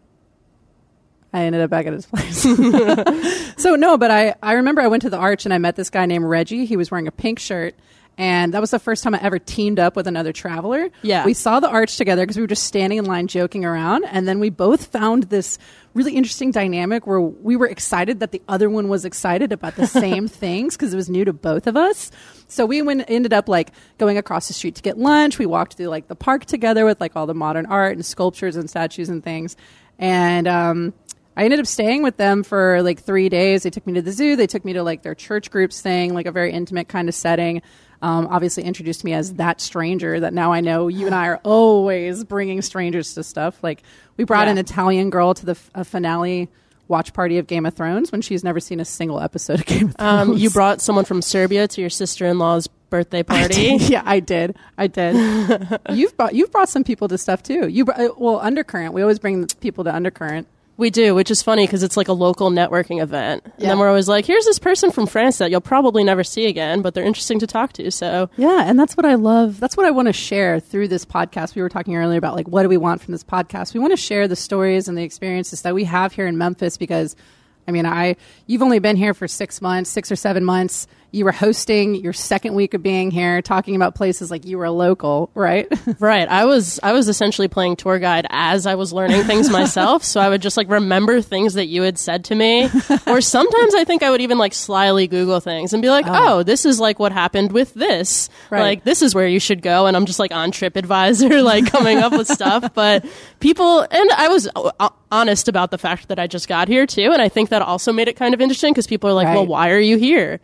I 1.32 1.42
ended 1.44 1.62
up 1.62 1.70
back 1.70 1.86
at 1.86 1.94
his 1.94 2.08
place. 2.08 2.42
so 3.62 3.76
no, 3.76 3.98
but 3.98 4.10
I, 4.10 4.34
I 4.42 4.54
remember 4.54 4.82
I 4.82 4.88
went 4.88 5.04
to 5.04 5.10
the 5.12 5.18
arch 5.18 5.46
and 5.46 5.54
I 5.54 5.60
met 5.60 5.76
this 5.76 5.90
guy 5.92 6.06
named 6.08 6.26
Reggie. 6.26 6.66
He 6.66 6.76
was 6.76 6.90
wearing 6.90 7.08
a 7.08 7.12
pink 7.12 7.38
shirt. 7.38 7.76
And 8.20 8.54
that 8.54 8.60
was 8.60 8.72
the 8.72 8.80
first 8.80 9.02
time 9.02 9.16
I 9.16 9.20
ever 9.22 9.40
teamed 9.40 9.80
up 9.80 9.96
with 9.96 10.06
another 10.06 10.34
traveler. 10.34 10.90
Yeah. 11.04 11.24
We 11.24 11.34
saw 11.34 11.62
the 11.62 11.70
arch 11.70 11.96
together 11.96 12.24
because 12.24 12.36
we 12.36 12.42
were 12.42 12.48
just 12.48 12.66
standing 12.66 13.00
in 13.00 13.06
line 13.06 13.28
joking 13.28 13.64
around. 13.64 14.04
And 14.04 14.28
then 14.28 14.42
we 14.42 14.50
both 14.50 14.88
found 14.88 15.24
this 15.24 15.58
really 15.94 16.16
interesting 16.16 16.52
dynamic 16.52 17.08
where 17.08 17.22
we 17.22 17.56
were 17.56 17.66
excited 17.66 18.20
that 18.20 18.34
the 18.34 18.42
other 18.50 18.70
one 18.70 18.90
was 18.90 19.06
excited 19.06 19.54
about 19.54 19.78
the 19.78 19.88
same 19.88 20.28
things 20.28 20.76
because 20.76 20.94
it 20.94 20.98
was 20.98 21.10
new 21.10 21.24
to 21.24 21.32
both 21.32 21.66
of 21.66 21.78
us. 21.78 22.12
So 22.50 22.66
we 22.66 22.82
went, 22.82 23.06
ended 23.08 23.32
up 23.32 23.48
like 23.48 23.72
going 23.98 24.18
across 24.18 24.50
the 24.50 24.54
street 24.54 24.76
to 24.76 24.82
get 24.82 24.98
lunch. 24.98 25.40
We 25.40 25.46
walked 25.46 25.76
through 25.76 25.88
like 25.88 26.10
the 26.10 26.16
park 26.16 26.44
together 26.44 26.84
with 26.84 27.00
like 27.00 27.16
all 27.16 27.26
the 27.26 27.34
modern 27.34 27.68
art 27.68 27.96
and 27.96 28.06
sculptures 28.06 28.58
and 28.58 28.70
statues 28.70 29.08
and 29.08 29.24
things. 29.24 29.56
And, 29.98 30.46
um, 30.46 30.94
I 31.38 31.46
ended 31.46 31.62
up 31.62 31.68
staying 31.68 32.04
with 32.04 32.18
them 32.18 32.44
for 32.44 32.84
like 32.84 33.00
three 33.00 33.30
days. 33.30 33.64
They 33.64 33.70
took 33.70 33.88
me 33.88 33.94
to 33.94 34.02
the 34.02 34.12
zoo. 34.12 34.36
They 34.36 34.46
took 34.46 34.66
me 34.66 34.74
to 34.74 34.84
like 34.84 35.04
their 35.04 35.16
church 35.16 35.50
groups 35.52 35.80
thing, 35.80 36.14
like 36.14 36.26
a 36.26 36.34
very 36.34 36.52
intimate 36.52 36.90
kind 36.90 37.08
of 37.08 37.16
setting. 37.16 37.62
Um, 38.02 38.28
obviously, 38.32 38.64
introduced 38.64 39.04
me 39.04 39.14
as 39.14 39.34
that 39.34 39.60
stranger 39.60 40.20
that 40.20 40.34
now 40.34 40.54
I 40.54 40.62
know 40.62 40.88
you 40.88 41.06
and 41.06 41.14
I 41.16 41.28
are 41.28 41.38
always 41.44 42.24
bringing 42.24 42.62
strangers 42.62 43.14
to 43.16 43.24
stuff. 43.24 43.62
Like 43.64 43.84
we 44.18 44.24
brought 44.24 44.46
Yeah. 44.48 44.52
an 44.54 44.58
Italian 44.58 45.10
girl 45.10 45.34
to 45.34 45.46
the 45.46 45.58
f- 45.76 45.88
finale 45.88 46.48
watch 46.88 47.14
party 47.14 47.38
of 47.38 47.46
Game 47.46 47.66
of 47.68 47.74
Thrones 47.76 48.12
when 48.12 48.22
she's 48.22 48.44
never 48.44 48.60
seen 48.60 48.80
a 48.80 48.86
single 48.86 49.20
episode 49.20 49.60
of 49.60 49.66
Game 49.66 49.90
of 49.90 49.96
Thrones. 49.96 50.30
um, 50.32 50.38
you 50.38 50.50
brought 50.50 50.82
someone 50.82 51.06
from 51.06 51.22
Serbia 51.22 51.68
to 51.68 51.82
your 51.82 51.90
sister 51.90 52.26
in 52.26 52.40
law's 52.40 52.68
birthday 52.90 53.22
party. 53.22 53.76
yeah, 53.80 54.02
I 54.06 54.20
did. 54.20 54.56
I 54.78 54.88
did. 54.88 55.16
you've 55.94 56.16
brought 56.18 56.34
you've 56.34 56.52
brought 56.52 56.70
some 56.70 56.84
people 56.84 57.08
to 57.10 57.18
stuff 57.18 57.44
too. 57.44 57.68
You 57.68 57.86
br- 57.86 57.92
uh, 57.92 58.08
well 58.18 58.40
Undercurrent. 58.40 58.94
We 58.94 59.02
always 59.04 59.20
bring 59.20 59.46
people 59.60 59.84
to 59.84 59.94
Undercurrent. 59.94 60.48
We 60.80 60.90
do, 60.90 61.14
which 61.14 61.30
is 61.30 61.42
funny 61.42 61.66
because 61.66 61.84
it's 61.84 61.98
like 61.98 62.08
a 62.08 62.14
local 62.14 62.50
networking 62.50 63.02
event. 63.04 63.44
And 63.44 63.70
then 63.70 63.80
we're 63.80 63.90
always 63.90 64.08
like, 64.08 64.26
here's 64.26 64.46
this 64.46 64.60
person 64.60 64.92
from 64.92 65.08
France 65.08 65.38
that 65.40 65.52
you'll 65.52 65.60
probably 65.60 66.06
never 66.06 66.24
see 66.24 66.46
again, 66.46 66.82
but 66.82 66.94
they're 66.94 67.04
interesting 67.04 67.38
to 67.40 67.48
talk 67.48 67.74
to. 67.74 67.92
So 67.92 68.30
Yeah, 68.38 68.64
and 68.66 68.80
that's 68.80 68.96
what 68.96 69.06
I 69.06 69.16
love. 69.16 69.60
That's 69.60 69.76
what 69.76 69.86
I 69.86 69.92
want 69.92 70.08
to 70.08 70.14
share 70.14 70.62
through 70.62 70.88
this 70.88 71.04
podcast. 71.04 71.54
We 71.54 71.62
were 71.62 71.68
talking 71.68 71.98
earlier 71.98 72.18
about 72.18 72.36
like 72.36 72.48
what 72.48 72.64
do 72.64 72.70
we 72.70 72.78
want 72.78 73.02
from 73.02 73.12
this 73.12 73.26
podcast? 73.26 73.74
We 73.74 73.82
want 73.82 73.92
to 73.92 73.98
share 73.98 74.28
the 74.30 74.38
stories 74.38 74.88
and 74.88 74.98
the 74.98 75.04
experiences 75.04 75.64
that 75.64 75.76
we 75.76 75.84
have 75.84 76.14
here 76.14 76.28
in 76.28 76.38
Memphis 76.38 76.78
because 76.78 77.16
I 77.68 77.72
mean, 77.72 77.86
I 77.86 78.16
you've 78.48 78.64
only 78.64 78.80
been 78.80 78.96
here 78.96 79.14
for 79.14 79.28
6 79.28 79.62
months, 79.62 79.90
6 79.90 80.14
or 80.14 80.16
7 80.16 80.46
months. 80.46 80.88
You 81.12 81.26
were 81.26 81.32
hosting 81.32 81.96
your 81.96 82.14
second 82.14 82.54
week 82.54 82.74
of 82.74 82.84
being 82.84 83.12
here, 83.12 83.42
talking 83.42 83.76
about 83.76 83.96
places 83.96 84.30
like 84.30 84.46
you 84.46 84.58
were 84.58 84.66
a 84.66 84.72
local, 84.72 85.32
right? 85.34 85.68
Right. 86.00 86.28
I 86.30 86.46
was 86.46 86.80
I 86.82 86.94
was 86.94 87.10
essentially 87.10 87.48
playing 87.48 87.76
tour 87.76 88.00
guide 88.00 88.28
as 88.30 88.66
I 88.66 88.76
was 88.76 88.94
learning 88.94 89.24
things 89.24 89.50
myself. 89.52 90.04
so 90.04 90.22
I 90.22 90.30
would 90.30 90.42
just 90.42 90.56
like 90.56 90.70
remember 90.70 91.22
things 91.22 91.56
that 91.56 91.66
you 91.66 91.82
had 91.82 91.98
said 91.98 92.26
to 92.26 92.36
me. 92.36 92.70
or 93.08 93.22
sometimes 93.22 93.76
I 93.76 93.84
think 93.86 94.04
I 94.04 94.12
would 94.12 94.22
even 94.22 94.38
like 94.38 94.54
slyly 94.54 95.08
Google 95.08 95.40
things 95.40 95.74
and 95.74 95.82
be 95.82 95.90
like, 95.90 96.06
oh, 96.08 96.44
this 96.44 96.66
is 96.66 96.80
like 96.80 97.00
what 97.00 97.12
happened 97.12 97.52
with 97.52 97.74
this. 97.74 98.30
Right. 98.50 98.62
Like 98.62 98.84
this 98.84 99.02
is 99.02 99.16
where 99.16 99.28
you 99.28 99.40
should 99.40 99.62
go. 99.62 99.88
And 99.88 99.98
I'm 99.98 100.06
just 100.06 100.20
like 100.20 100.32
on 100.32 100.52
TripAdvisor, 100.52 101.44
like 101.44 101.66
coming 101.72 101.98
up 101.98 102.12
with 102.12 102.28
stuff. 102.28 102.74
But 102.74 103.06
people, 103.40 103.82
and 103.82 104.12
I 104.12 104.28
was 104.28 104.48
uh, 104.56 104.90
honest 105.12 105.48
about 105.48 105.72
the 105.72 105.78
fact 105.78 106.08
that 106.10 106.20
I 106.20 106.28
just 106.28 106.48
got 106.48 106.68
here 106.68 106.86
too. 106.86 107.12
And 107.12 107.22
I 107.22 107.30
think 107.30 107.50
that 107.50 107.62
also 107.62 107.92
made 107.92 108.08
it 108.08 108.16
kind 108.16 108.34
of 108.34 108.42
interesting 108.42 108.74
because 108.74 108.88
people 108.88 109.10
are 109.10 109.14
like, 109.14 109.28
well, 109.28 109.48
why 109.48 109.72
are 109.72 109.80
you 109.80 109.98
here? 109.98 110.40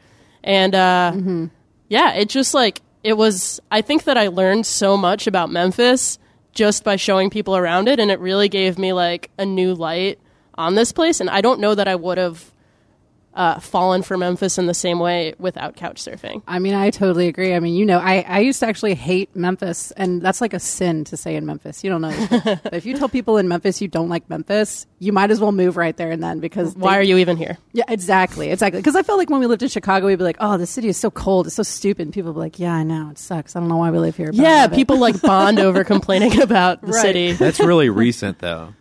And 0.45 0.75
uh, 0.75 1.47
yeah, 1.89 2.13
it 2.13 2.29
just 2.29 2.53
like 2.53 2.81
it 3.03 3.13
was. 3.13 3.59
I 3.71 3.81
think 3.81 4.03
that 4.03 4.17
I 4.17 4.27
learned 4.27 4.65
so 4.65 4.95
much 4.95 5.27
about 5.27 5.49
Memphis 5.49 6.19
just 6.53 6.83
by 6.83 6.95
showing 6.95 7.29
people 7.31 7.57
around 7.57 7.89
it, 7.89 7.99
and 7.99 8.11
it 8.11 8.19
really 8.19 8.47
gave 8.47 8.77
me 8.77 8.93
like 8.93 9.31
a 9.37 9.45
new 9.45 9.73
light 9.73 10.19
on 10.53 10.75
this 10.75 10.91
place. 10.91 11.19
And 11.19 11.29
I 11.31 11.41
don't 11.41 11.59
know 11.59 11.73
that 11.73 11.87
I 11.87 11.95
would 11.95 12.19
have 12.19 12.51
uh, 13.35 13.59
fallen 13.59 14.01
for 14.01 14.17
Memphis 14.17 14.57
in 14.57 14.65
the 14.65 14.73
same 14.73 14.97
way 14.99 15.33
without 15.37 15.75
couch 15.75 16.01
surfing. 16.01 16.41
I 16.47 16.59
mean, 16.59 16.73
I 16.73 16.89
totally 16.89 17.27
agree. 17.27 17.53
I 17.53 17.59
mean, 17.59 17.75
you 17.75 17.85
know, 17.85 17.99
I, 17.99 18.25
I 18.27 18.39
used 18.39 18.61
to 18.61 18.65
actually 18.67 18.95
hate 18.95 19.35
Memphis, 19.35 19.91
and 19.91 20.21
that's 20.21 20.39
like 20.39 20.53
a 20.53 20.59
sin 20.59 21.03
to 21.05 21.17
say 21.17 21.35
in 21.35 21.45
Memphis. 21.45 21.83
You 21.83 21.89
don't 21.89 22.01
know. 22.01 22.27
but 22.63 22.73
if 22.73 22.85
you 22.85 22.95
tell 22.97 23.09
people 23.09 23.37
in 23.37 23.47
Memphis 23.47 23.81
you 23.81 23.87
don't 23.89 24.07
like 24.09 24.29
Memphis, 24.29 24.87
you 24.99 25.11
might 25.11 25.31
as 25.31 25.39
well 25.41 25.51
move 25.51 25.75
right 25.75 25.95
there 25.97 26.11
and 26.11 26.23
then 26.23 26.39
because 26.39 26.75
Why 26.75 26.93
they- 26.93 26.97
are 26.99 27.03
you 27.03 27.17
even 27.17 27.35
here? 27.37 27.57
Yeah, 27.73 27.83
exactly, 27.89 28.49
exactly. 28.51 28.79
Because 28.79 28.95
I 28.95 29.03
felt 29.03 29.19
like 29.19 29.29
when 29.29 29.41
we 29.41 29.47
lived 29.47 29.63
in 29.63 29.69
Chicago, 29.69 30.07
we'd 30.07 30.15
be 30.17 30.23
like, 30.23 30.37
"Oh, 30.39 30.57
the 30.57 30.65
city 30.65 30.87
is 30.87 30.97
so 30.97 31.11
cold, 31.11 31.47
it's 31.47 31.55
so 31.57 31.63
stupid." 31.63 32.07
And 32.07 32.13
people 32.13 32.31
would 32.31 32.39
be 32.39 32.43
like, 32.45 32.59
"Yeah, 32.59 32.73
I 32.73 32.83
know, 32.83 33.09
it 33.11 33.17
sucks. 33.17 33.55
I 33.55 33.59
don't 33.59 33.67
know 33.67 33.77
why 33.77 33.91
we 33.91 33.99
live 33.99 34.15
here." 34.15 34.29
Yeah, 34.31 34.67
people 34.67 34.97
like 34.97 35.21
bond 35.21 35.59
over 35.59 35.83
complaining 35.93 36.41
about 36.41 36.79
the 36.81 36.87
Right. 36.93 37.01
city. 37.01 37.31
That's 37.33 37.59
really 37.59 37.89
recent, 37.89 38.39
though. 38.39 38.73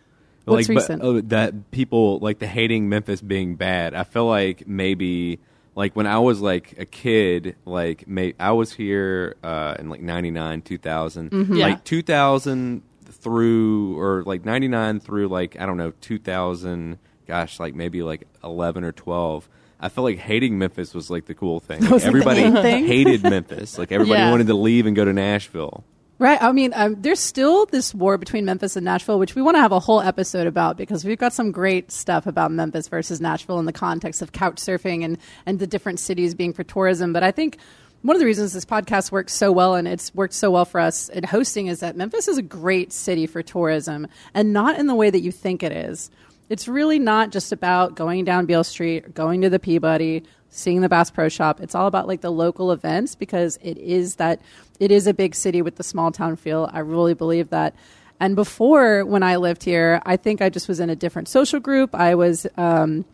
What's 0.44 0.68
like, 0.68 0.74
but, 0.76 0.82
recent? 0.82 1.02
oh, 1.02 1.20
that 1.22 1.70
people 1.70 2.18
like 2.20 2.38
the 2.38 2.46
hating 2.46 2.88
Memphis 2.88 3.20
being 3.20 3.54
bad. 3.56 3.94
I 3.94 4.04
feel 4.04 4.26
like 4.26 4.66
maybe 4.68 5.38
like 5.74 5.94
when 5.96 6.06
I 6.06 6.18
was 6.18 6.40
like 6.40 6.74
a 6.78 6.84
kid, 6.84 7.56
like 7.64 8.06
may, 8.06 8.34
I 8.38 8.52
was 8.52 8.72
here 8.72 9.36
uh, 9.42 9.76
in 9.78 9.88
like 9.88 10.02
'99, 10.02 10.62
2000, 10.62 11.30
Mm-hmm. 11.30 11.56
Yeah. 11.56 11.66
like 11.66 11.84
2000 11.84 12.82
through 13.10 13.98
or 13.98 14.22
like 14.24 14.44
'99 14.44 15.00
through 15.00 15.28
like 15.28 15.58
I 15.60 15.66
don't 15.66 15.76
know 15.76 15.92
2000. 16.00 16.98
Gosh, 17.26 17.58
like 17.58 17.74
maybe 17.74 18.02
like 18.02 18.26
11 18.42 18.84
or 18.84 18.92
12. 18.92 19.48
I 19.80 19.88
felt 19.88 20.04
like 20.04 20.18
hating 20.18 20.58
Memphis 20.58 20.92
was 20.94 21.10
like 21.10 21.24
the 21.24 21.34
cool 21.34 21.58
thing. 21.60 21.80
Like, 21.82 21.90
Was 21.90 22.02
it 22.02 22.12
the 22.12 22.18
everybody 22.18 22.50
thing? 22.50 22.86
hated 22.86 23.22
Memphis. 23.22 23.78
Like 23.78 23.92
everybody 23.92 24.20
Yeah. 24.20 24.30
wanted 24.30 24.46
to 24.48 24.54
leave 24.54 24.84
and 24.86 24.94
go 24.94 25.04
to 25.06 25.12
Nashville. 25.14 25.84
Right. 26.18 26.40
I 26.40 26.52
mean, 26.52 26.72
um, 26.76 26.96
there's 27.00 27.18
still 27.18 27.66
this 27.66 27.92
war 27.92 28.18
between 28.18 28.44
Memphis 28.44 28.76
and 28.76 28.84
Nashville, 28.84 29.18
which 29.18 29.34
we 29.34 29.42
want 29.42 29.56
to 29.56 29.60
have 29.60 29.72
a 29.72 29.80
whole 29.80 30.00
episode 30.00 30.46
about 30.46 30.76
because 30.76 31.04
we've 31.04 31.18
got 31.18 31.32
some 31.32 31.50
great 31.50 31.90
stuff 31.90 32.28
about 32.28 32.52
Memphis 32.52 32.86
versus 32.86 33.20
Nashville 33.20 33.58
in 33.58 33.64
the 33.66 33.72
context 33.72 34.22
of 34.22 34.30
couch 34.30 34.56
surfing 34.56 35.04
and, 35.04 35.18
and 35.44 35.58
the 35.58 35.66
different 35.66 35.98
cities 35.98 36.36
being 36.36 36.52
for 36.52 36.62
tourism. 36.62 37.12
But 37.12 37.24
I 37.24 37.32
think 37.32 37.58
one 38.02 38.14
of 38.14 38.20
the 38.20 38.26
reasons 38.26 38.52
this 38.52 38.64
podcast 38.64 39.10
works 39.10 39.32
so 39.32 39.50
well 39.50 39.74
and 39.74 39.88
it's 39.88 40.14
worked 40.14 40.34
so 40.34 40.52
well 40.52 40.64
for 40.64 40.78
us 40.78 41.08
in 41.08 41.24
hosting 41.24 41.66
is 41.66 41.80
that 41.80 41.96
Memphis 41.96 42.28
is 42.28 42.38
a 42.38 42.42
great 42.42 42.92
city 42.92 43.26
for 43.26 43.42
tourism 43.42 44.06
and 44.34 44.52
not 44.52 44.78
in 44.78 44.86
the 44.86 44.94
way 44.94 45.10
that 45.10 45.20
you 45.20 45.32
think 45.32 45.64
it 45.64 45.72
is. 45.72 46.12
It's 46.48 46.68
really 46.68 46.98
not 47.00 47.32
just 47.32 47.50
about 47.50 47.96
going 47.96 48.24
down 48.24 48.46
Beale 48.46 48.62
Street, 48.62 49.14
going 49.14 49.40
to 49.40 49.50
the 49.50 49.58
Peabody, 49.58 50.22
seeing 50.50 50.82
the 50.82 50.88
Bass 50.88 51.10
Pro 51.10 51.28
Shop. 51.28 51.60
It's 51.60 51.74
all 51.74 51.86
about 51.86 52.06
like 52.06 52.20
the 52.20 52.30
local 52.30 52.70
events 52.70 53.14
because 53.14 53.58
it 53.62 53.78
is 53.78 54.16
that 54.16 54.40
it 54.80 54.90
is 54.90 55.06
a 55.06 55.14
big 55.14 55.34
city 55.34 55.62
with 55.62 55.76
the 55.76 55.82
small 55.82 56.10
town 56.10 56.36
feel. 56.36 56.68
I 56.72 56.80
really 56.80 57.14
believe 57.14 57.50
that. 57.50 57.74
And 58.20 58.36
before, 58.36 59.04
when 59.04 59.22
I 59.22 59.36
lived 59.36 59.64
here, 59.64 60.00
I 60.06 60.16
think 60.16 60.40
I 60.40 60.48
just 60.48 60.68
was 60.68 60.80
in 60.80 60.90
a 60.90 60.96
different 60.96 61.28
social 61.28 61.60
group. 61.60 61.94
I 61.94 62.14
was. 62.14 62.46
Um, 62.56 63.04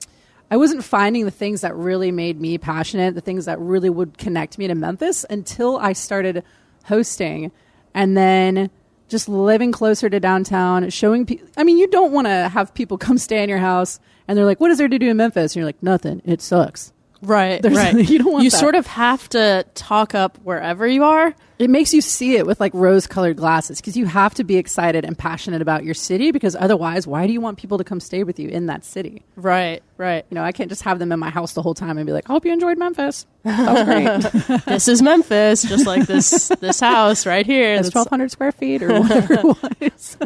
I 0.52 0.56
wasn't 0.56 0.82
finding 0.82 1.26
the 1.26 1.30
things 1.30 1.60
that 1.60 1.76
really 1.76 2.10
made 2.10 2.40
me 2.40 2.58
passionate, 2.58 3.14
the 3.14 3.20
things 3.20 3.44
that 3.44 3.60
really 3.60 3.88
would 3.88 4.18
connect 4.18 4.58
me 4.58 4.66
to 4.66 4.74
Memphis 4.74 5.24
until 5.30 5.78
I 5.78 5.92
started 5.92 6.42
hosting 6.86 7.52
and 7.94 8.16
then 8.16 8.68
just 9.08 9.28
living 9.28 9.70
closer 9.70 10.10
to 10.10 10.18
downtown, 10.18 10.90
showing 10.90 11.24
people. 11.24 11.46
I 11.56 11.62
mean, 11.62 11.78
you 11.78 11.86
don't 11.86 12.12
want 12.12 12.26
to 12.26 12.48
have 12.48 12.74
people 12.74 12.98
come 12.98 13.16
stay 13.16 13.44
in 13.44 13.48
your 13.48 13.58
house 13.58 14.00
and 14.26 14.36
they're 14.36 14.44
like, 14.44 14.60
what 14.60 14.72
is 14.72 14.78
there 14.78 14.88
to 14.88 14.98
do 14.98 15.10
in 15.10 15.16
Memphis? 15.16 15.52
And 15.52 15.60
you're 15.60 15.66
like, 15.66 15.82
nothing. 15.82 16.20
It 16.24 16.42
sucks. 16.42 16.92
Right, 17.22 17.60
There's- 17.60 17.76
right. 17.76 17.94
you 18.08 18.18
don't 18.18 18.32
want 18.32 18.40
that. 18.40 18.44
You 18.44 18.50
that. 18.50 18.56
sort 18.58 18.74
of 18.74 18.86
have 18.86 19.28
to 19.30 19.64
talk 19.74 20.14
up 20.14 20.38
wherever 20.42 20.86
you 20.86 21.04
are. 21.04 21.34
It 21.58 21.68
makes 21.68 21.92
you 21.92 22.00
see 22.00 22.36
it 22.36 22.46
with 22.46 22.58
like 22.58 22.72
rose 22.72 23.06
colored 23.06 23.36
glasses 23.36 23.82
because 23.82 23.94
you 23.94 24.06
have 24.06 24.32
to 24.36 24.44
be 24.44 24.56
excited 24.56 25.04
and 25.04 25.18
passionate 25.18 25.60
about 25.60 25.84
your 25.84 25.92
city 25.92 26.30
because 26.30 26.56
otherwise, 26.56 27.06
why 27.06 27.26
do 27.26 27.34
you 27.34 27.40
want 27.42 27.58
people 27.58 27.76
to 27.76 27.84
come 27.84 28.00
stay 28.00 28.24
with 28.24 28.38
you 28.40 28.48
in 28.48 28.64
that 28.66 28.82
city? 28.82 29.22
Right, 29.36 29.82
right. 29.98 30.24
You 30.30 30.36
know, 30.36 30.42
I 30.42 30.52
can't 30.52 30.70
just 30.70 30.80
have 30.84 30.98
them 30.98 31.12
in 31.12 31.18
my 31.18 31.28
house 31.28 31.52
the 31.52 31.60
whole 31.60 31.74
time 31.74 31.98
and 31.98 32.06
be 32.06 32.14
like, 32.14 32.30
I 32.30 32.32
hope 32.32 32.46
you 32.46 32.52
enjoyed 32.54 32.78
Memphis. 32.78 33.26
That 33.44 33.74
was 33.74 33.84
great. 33.84 34.64
this 34.64 34.88
is 34.88 35.02
Memphis, 35.02 35.62
just 35.62 35.86
like 35.86 36.06
this 36.06 36.48
this 36.60 36.80
house 36.80 37.26
right 37.26 37.44
here. 37.44 37.74
It's 37.74 37.94
1,200 37.94 38.30
square 38.30 38.52
feet 38.52 38.82
or 38.82 38.98
whatever 38.98 39.34
it 39.34 39.44
was. 39.82 40.16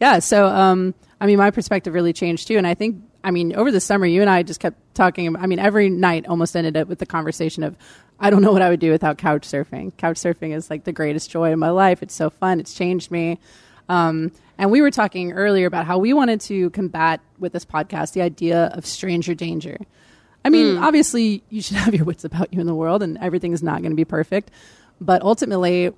yeah. 0.00 0.20
So, 0.20 0.46
um, 0.46 0.94
I 1.24 1.26
mean, 1.26 1.38
my 1.38 1.50
perspective 1.50 1.94
really 1.94 2.12
changed 2.12 2.48
too. 2.48 2.58
And 2.58 2.66
I 2.66 2.74
think, 2.74 3.02
I 3.24 3.30
mean, 3.30 3.56
over 3.56 3.72
the 3.72 3.80
summer, 3.80 4.04
you 4.04 4.20
and 4.20 4.28
I 4.28 4.42
just 4.42 4.60
kept 4.60 4.76
talking. 4.94 5.34
I 5.34 5.46
mean, 5.46 5.58
every 5.58 5.88
night 5.88 6.26
almost 6.26 6.54
ended 6.54 6.76
up 6.76 6.86
with 6.86 6.98
the 6.98 7.06
conversation 7.06 7.62
of, 7.62 7.78
I 8.20 8.28
don't 8.28 8.42
know 8.42 8.52
what 8.52 8.60
I 8.60 8.68
would 8.68 8.78
do 8.78 8.90
without 8.90 9.16
couch 9.16 9.48
surfing. 9.48 9.96
Couch 9.96 10.18
surfing 10.18 10.54
is 10.54 10.68
like 10.68 10.84
the 10.84 10.92
greatest 10.92 11.30
joy 11.30 11.50
in 11.50 11.58
my 11.58 11.70
life. 11.70 12.02
It's 12.02 12.14
so 12.14 12.28
fun. 12.28 12.60
It's 12.60 12.74
changed 12.74 13.10
me. 13.10 13.38
Um, 13.88 14.32
and 14.58 14.70
we 14.70 14.82
were 14.82 14.90
talking 14.90 15.32
earlier 15.32 15.66
about 15.66 15.86
how 15.86 15.96
we 15.96 16.12
wanted 16.12 16.42
to 16.42 16.68
combat 16.70 17.22
with 17.38 17.54
this 17.54 17.64
podcast 17.64 18.12
the 18.12 18.20
idea 18.20 18.66
of 18.74 18.84
stranger 18.84 19.34
danger. 19.34 19.78
I 20.44 20.50
mean, 20.50 20.76
obviously, 20.76 21.42
you 21.48 21.62
should 21.62 21.76
have 21.84 21.94
your 21.94 22.04
wits 22.04 22.26
about 22.26 22.52
you 22.52 22.60
in 22.60 22.66
the 22.66 22.74
world, 22.74 23.02
and 23.02 23.16
everything 23.16 23.54
is 23.54 23.62
not 23.62 23.80
going 23.80 23.92
to 23.92 23.96
be 23.96 24.04
perfect. 24.04 24.50
But 25.00 25.22
ultimately, 25.22 25.90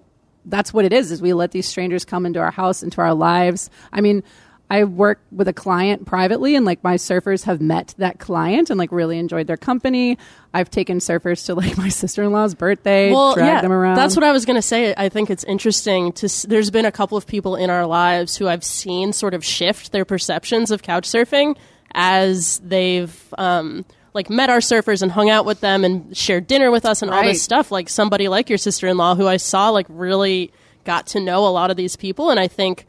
that's 0.45 0.73
what 0.73 0.85
it 0.85 0.93
is: 0.93 1.11
is 1.11 1.21
we 1.21 1.33
let 1.33 1.51
these 1.51 1.67
strangers 1.67 2.05
come 2.05 2.27
into 2.27 2.39
our 2.39 2.53
house, 2.53 2.85
into 2.85 3.01
our 3.01 3.13
lives. 3.13 3.71
I 3.93 4.01
mean, 4.01 4.23
I 4.69 4.83
work 4.85 5.21
with 5.31 5.47
a 5.47 5.53
client 5.53 6.07
privately, 6.07 6.57
and 6.57 6.67
like 6.67 6.83
my 6.83 6.97
surfers 6.97 7.45
have 7.45 7.61
met 7.61 7.95
that 7.99 8.19
client 8.19 8.69
and 8.69 8.79
like 8.79 8.91
really 8.91 9.19
enjoyed 9.19 9.47
their 9.47 9.57
company. 9.57 10.19
I've 10.53 10.71
taken 10.71 10.99
surfers 10.99 11.47
to 11.47 11.55
like 11.55 11.79
my 11.85 11.89
sister 11.89 12.23
in 12.25 12.33
law's 12.33 12.55
birthday, 12.55 13.13
dragged 13.35 13.49
them 13.63 13.73
around. 13.73 13.95
That's 13.97 14.17
what 14.17 14.25
I 14.25 14.33
was 14.33 14.45
going 14.45 14.57
to 14.57 14.63
say. 14.63 14.93
I 14.97 15.09
think 15.09 15.31
it's 15.31 15.45
interesting 15.45 16.13
to. 16.15 16.27
s- 16.27 16.43
There's 16.49 16.71
been 16.71 16.85
a 16.85 16.91
couple 16.93 17.17
of 17.17 17.27
people 17.29 17.55
in 17.55 17.71
our 17.71 17.87
lives 17.87 18.37
who 18.37 18.49
I've 18.49 18.65
seen 18.65 19.13
sort 19.13 19.35
of 19.35 19.45
shift 19.45 19.93
their 19.93 20.05
perceptions 20.05 20.71
of 20.73 20.83
couch 20.83 21.09
surfing 21.09 21.57
as 21.95 22.59
they've 22.65 23.35
um, 23.39 23.85
like 24.15 24.29
met 24.31 24.51
our 24.51 24.59
surfers 24.59 25.03
and 25.03 25.13
hung 25.13 25.31
out 25.31 25.45
with 25.45 25.61
them 25.61 25.85
and 25.85 26.17
shared 26.17 26.47
dinner 26.47 26.71
with 26.71 26.85
us 26.85 27.03
and 27.03 27.11
all 27.11 27.23
this 27.29 27.43
stuff. 27.43 27.71
Like 27.71 27.89
somebody 27.89 28.29
like 28.29 28.49
your 28.49 28.59
sister 28.59 28.87
in 28.89 28.97
law 28.97 29.15
who 29.15 29.27
I 29.29 29.37
saw 29.37 29.71
like 29.71 29.87
really 29.89 30.53
got 30.85 31.07
to 31.09 31.21
know 31.21 31.47
a 31.47 31.51
lot 31.51 31.71
of 31.71 31.77
these 31.77 31.97
people, 31.97 32.31
and 32.31 32.39
I 32.41 32.49
think 32.49 32.87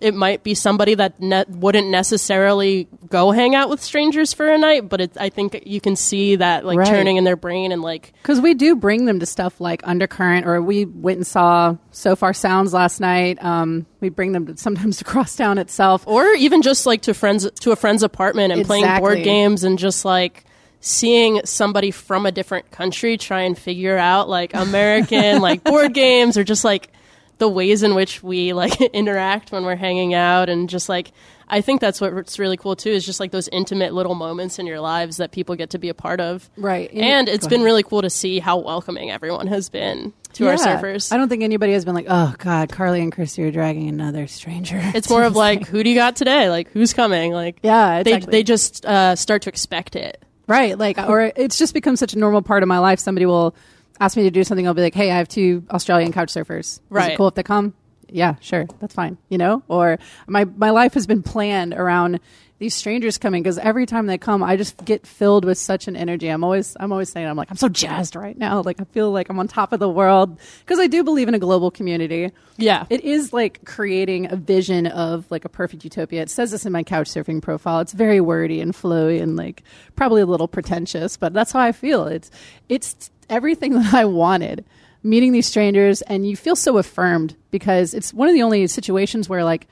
it 0.00 0.14
might 0.14 0.42
be 0.42 0.54
somebody 0.54 0.94
that 0.94 1.18
ne- 1.20 1.44
wouldn't 1.48 1.88
necessarily 1.88 2.86
go 3.08 3.30
hang 3.30 3.54
out 3.54 3.70
with 3.70 3.82
strangers 3.82 4.32
for 4.34 4.46
a 4.48 4.58
night, 4.58 4.88
but 4.88 5.00
it, 5.00 5.12
I 5.18 5.28
think 5.30 5.62
you 5.64 5.80
can 5.80 5.96
see 5.96 6.36
that 6.36 6.64
like 6.66 6.78
Right. 6.78 6.86
turning 6.88 7.16
in 7.16 7.24
their 7.24 7.36
brain 7.36 7.72
and 7.72 7.80
like 7.82 8.12
Because 8.22 8.40
we 8.40 8.54
do 8.54 8.76
bring 8.76 9.06
them 9.06 9.20
to 9.20 9.26
stuff 9.26 9.60
like 9.60 9.80
Undercurrent, 9.86 10.46
or 10.46 10.60
we 10.60 10.84
went 10.84 11.16
and 11.18 11.26
saw 11.26 11.76
Sofar 11.92 12.34
Sounds 12.34 12.74
last 12.74 13.00
night. 13.00 13.42
Um, 13.42 13.86
we 14.00 14.08
bring 14.10 14.32
them 14.32 14.46
to, 14.46 14.56
sometimes 14.56 14.98
to 14.98 15.04
Crosstown 15.12 15.56
itself. 15.58 16.06
or 16.06 16.26
even 16.34 16.60
just 16.62 16.84
like 16.86 17.02
to 17.02 17.14
friends 17.14 17.50
to 17.60 17.72
a 17.72 17.76
friend's 17.76 18.02
apartment 18.02 18.52
and 18.52 18.64
playing 18.66 18.98
board 18.98 19.22
games 19.22 19.64
and 19.64 19.78
just 19.78 20.04
like 20.04 20.44
seeing 20.80 21.40
somebody 21.44 21.90
from 21.90 22.26
a 22.26 22.30
different 22.32 22.70
country 22.70 23.16
try 23.16 23.40
and 23.42 23.58
figure 23.58 23.96
out 23.96 24.28
like 24.28 24.54
American 24.54 25.40
like 25.40 25.64
board 25.64 25.92
games 25.94 26.36
or 26.36 26.44
just 26.44 26.64
like 26.64 26.92
the 27.38 27.48
ways 27.48 27.82
in 27.82 27.94
which 27.94 28.22
we 28.22 28.52
like 28.52 28.80
interact 28.92 29.52
when 29.52 29.64
we're 29.64 29.76
hanging 29.76 30.14
out 30.14 30.48
and 30.48 30.68
just 30.68 30.88
like 30.88 31.12
I 31.48 31.60
think 31.60 31.80
that's 31.80 32.00
what's 32.00 32.38
really 32.38 32.56
cool 32.56 32.74
too 32.74 32.90
is 32.90 33.06
just 33.06 33.20
like 33.20 33.30
those 33.30 33.48
intimate 33.48 33.94
little 33.94 34.14
moments 34.14 34.58
in 34.58 34.66
your 34.66 34.80
lives 34.80 35.18
that 35.18 35.30
people 35.30 35.54
get 35.54 35.70
to 35.70 35.78
be 35.78 35.88
a 35.88 35.94
part 35.94 36.20
of. 36.20 36.50
Right. 36.56 36.92
And 36.92 37.28
Go 37.28 37.32
it's 37.32 37.46
been 37.46 37.62
really 37.62 37.84
cool 37.84 38.02
to 38.02 38.10
see 38.10 38.40
how 38.40 38.58
welcoming 38.58 39.10
everyone 39.10 39.46
has 39.46 39.68
been 39.68 40.12
to 40.34 40.48
our 40.48 40.54
surfers. 40.54 41.12
I 41.12 41.16
don't 41.16 41.28
think 41.28 41.44
anybody 41.44 41.72
has 41.72 41.84
been 41.84 41.94
like, 41.94 42.06
oh, 42.08 42.34
God, 42.38 42.70
Carly 42.70 43.00
and 43.00 43.12
Christy 43.12 43.44
are 43.44 43.52
dragging 43.52 43.88
another 43.88 44.26
stranger. 44.26 44.82
It's 44.96 45.08
more 45.10 45.24
of 45.24 45.36
like, 45.36 45.66
who 45.66 45.84
do 45.84 45.90
you 45.90 45.94
got 45.94 46.16
today? 46.16 46.48
Like, 46.48 46.70
who's 46.72 46.92
coming? 46.92 47.32
Like, 47.32 47.58
Yeah, 47.62 48.02
they 48.02 48.18
they 48.18 48.42
just 48.42 48.84
uh, 48.84 49.14
start 49.14 49.42
to 49.42 49.50
expect 49.50 49.94
it. 49.94 50.24
Right. 50.48 50.78
Like, 50.78 50.98
or 50.98 51.32
it's 51.36 51.58
just 51.58 51.74
become 51.74 51.96
such 51.96 52.14
a 52.14 52.18
normal 52.18 52.42
part 52.42 52.62
of 52.62 52.68
my 52.68 52.78
life. 52.78 52.98
Somebody 52.98 53.26
will 53.26 53.54
ask 54.00 54.16
me 54.16 54.22
to 54.24 54.30
do 54.30 54.44
something. 54.44 54.66
I'll 54.66 54.74
be 54.74 54.82
like, 54.82 54.94
hey, 54.94 55.10
I 55.10 55.16
have 55.18 55.28
two 55.28 55.64
Australian 55.70 56.12
couch 56.12 56.32
surfers. 56.32 56.58
Is 56.58 56.80
it 57.12 57.16
cool 57.16 57.28
if 57.28 57.34
they 57.34 57.42
come? 57.42 57.74
Yeah, 58.08 58.36
sure. 58.40 58.66
That's 58.78 58.94
fine. 58.94 59.18
You 59.28 59.38
know, 59.38 59.62
or 59.68 59.98
my, 60.28 60.44
my 60.44 60.70
life 60.70 60.94
has 60.94 61.06
been 61.06 61.22
planned 61.22 61.74
around 61.74 62.20
these 62.58 62.74
strangers 62.74 63.18
coming 63.18 63.42
because 63.42 63.58
every 63.58 63.84
time 63.84 64.06
they 64.06 64.16
come, 64.16 64.42
I 64.42 64.56
just 64.56 64.82
get 64.84 65.06
filled 65.06 65.44
with 65.44 65.58
such 65.58 65.88
an 65.88 65.96
energy. 65.96 66.28
I'm 66.28 66.42
always, 66.42 66.74
I'm 66.80 66.90
always 66.90 67.10
saying, 67.10 67.26
I'm 67.26 67.36
like, 67.36 67.50
I'm 67.50 67.56
so 67.56 67.68
jazzed 67.68 68.16
right 68.16 68.36
now. 68.36 68.62
Like 68.62 68.80
I 68.80 68.84
feel 68.84 69.10
like 69.10 69.28
I'm 69.28 69.38
on 69.38 69.46
top 69.46 69.74
of 69.74 69.80
the 69.80 69.88
world 69.88 70.38
because 70.60 70.78
I 70.78 70.86
do 70.86 71.04
believe 71.04 71.28
in 71.28 71.34
a 71.34 71.38
global 71.38 71.70
community. 71.70 72.32
Yeah. 72.56 72.86
It 72.88 73.04
is 73.04 73.34
like 73.34 73.64
creating 73.66 74.32
a 74.32 74.36
vision 74.36 74.86
of 74.86 75.30
like 75.30 75.44
a 75.44 75.50
perfect 75.50 75.84
utopia. 75.84 76.22
It 76.22 76.30
says 76.30 76.50
this 76.50 76.64
in 76.64 76.72
my 76.72 76.82
couch 76.82 77.08
surfing 77.08 77.42
profile. 77.42 77.80
It's 77.80 77.92
very 77.92 78.20
wordy 78.20 78.62
and 78.62 78.72
flowy 78.72 79.20
and 79.20 79.36
like 79.36 79.62
probably 79.94 80.22
a 80.22 80.26
little 80.26 80.48
pretentious, 80.48 81.18
but 81.18 81.34
that's 81.34 81.52
how 81.52 81.60
I 81.60 81.72
feel. 81.72 82.06
It's, 82.06 82.30
it's 82.70 83.10
everything 83.28 83.72
that 83.82 83.92
I 83.92 84.06
wanted 84.06 84.64
meeting 85.02 85.32
these 85.32 85.46
strangers 85.46 86.02
and 86.02 86.28
you 86.28 86.36
feel 86.36 86.56
so 86.56 86.78
affirmed 86.78 87.36
because 87.50 87.94
it's 87.94 88.12
one 88.12 88.28
of 88.28 88.34
the 88.34 88.42
only 88.42 88.66
situations 88.66 89.28
where 89.28 89.44
like 89.44 89.68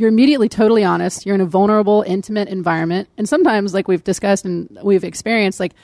you're 0.00 0.08
immediately 0.08 0.48
totally 0.48 0.82
honest. 0.82 1.26
You're 1.26 1.34
in 1.34 1.42
a 1.42 1.46
vulnerable 1.46 2.02
intimate 2.06 2.48
environment. 2.48 3.10
And 3.18 3.28
sometimes 3.28 3.74
like 3.74 3.86
we've 3.86 4.02
discussed 4.02 4.46
and 4.46 4.78
we've 4.82 5.04
experienced 5.04 5.60
like 5.60 5.74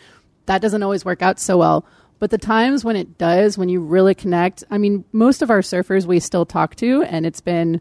that 0.46 0.62
doesn't 0.62 0.82
always 0.82 1.04
work 1.04 1.20
out 1.20 1.38
so 1.38 1.58
well. 1.58 1.84
But 2.18 2.30
the 2.30 2.38
times 2.38 2.82
when 2.82 2.96
it 2.96 3.18
does 3.18 3.58
when 3.58 3.68
you 3.68 3.82
really 3.82 4.14
connect 4.14 4.64
i 4.70 4.78
mean 4.78 5.04
most 5.12 5.42
of 5.42 5.50
our 5.50 5.60
surfers 5.60 6.06
we 6.06 6.18
still 6.18 6.46
talk 6.46 6.74
to 6.76 7.02
and 7.02 7.26
it's 7.26 7.42
been 7.42 7.78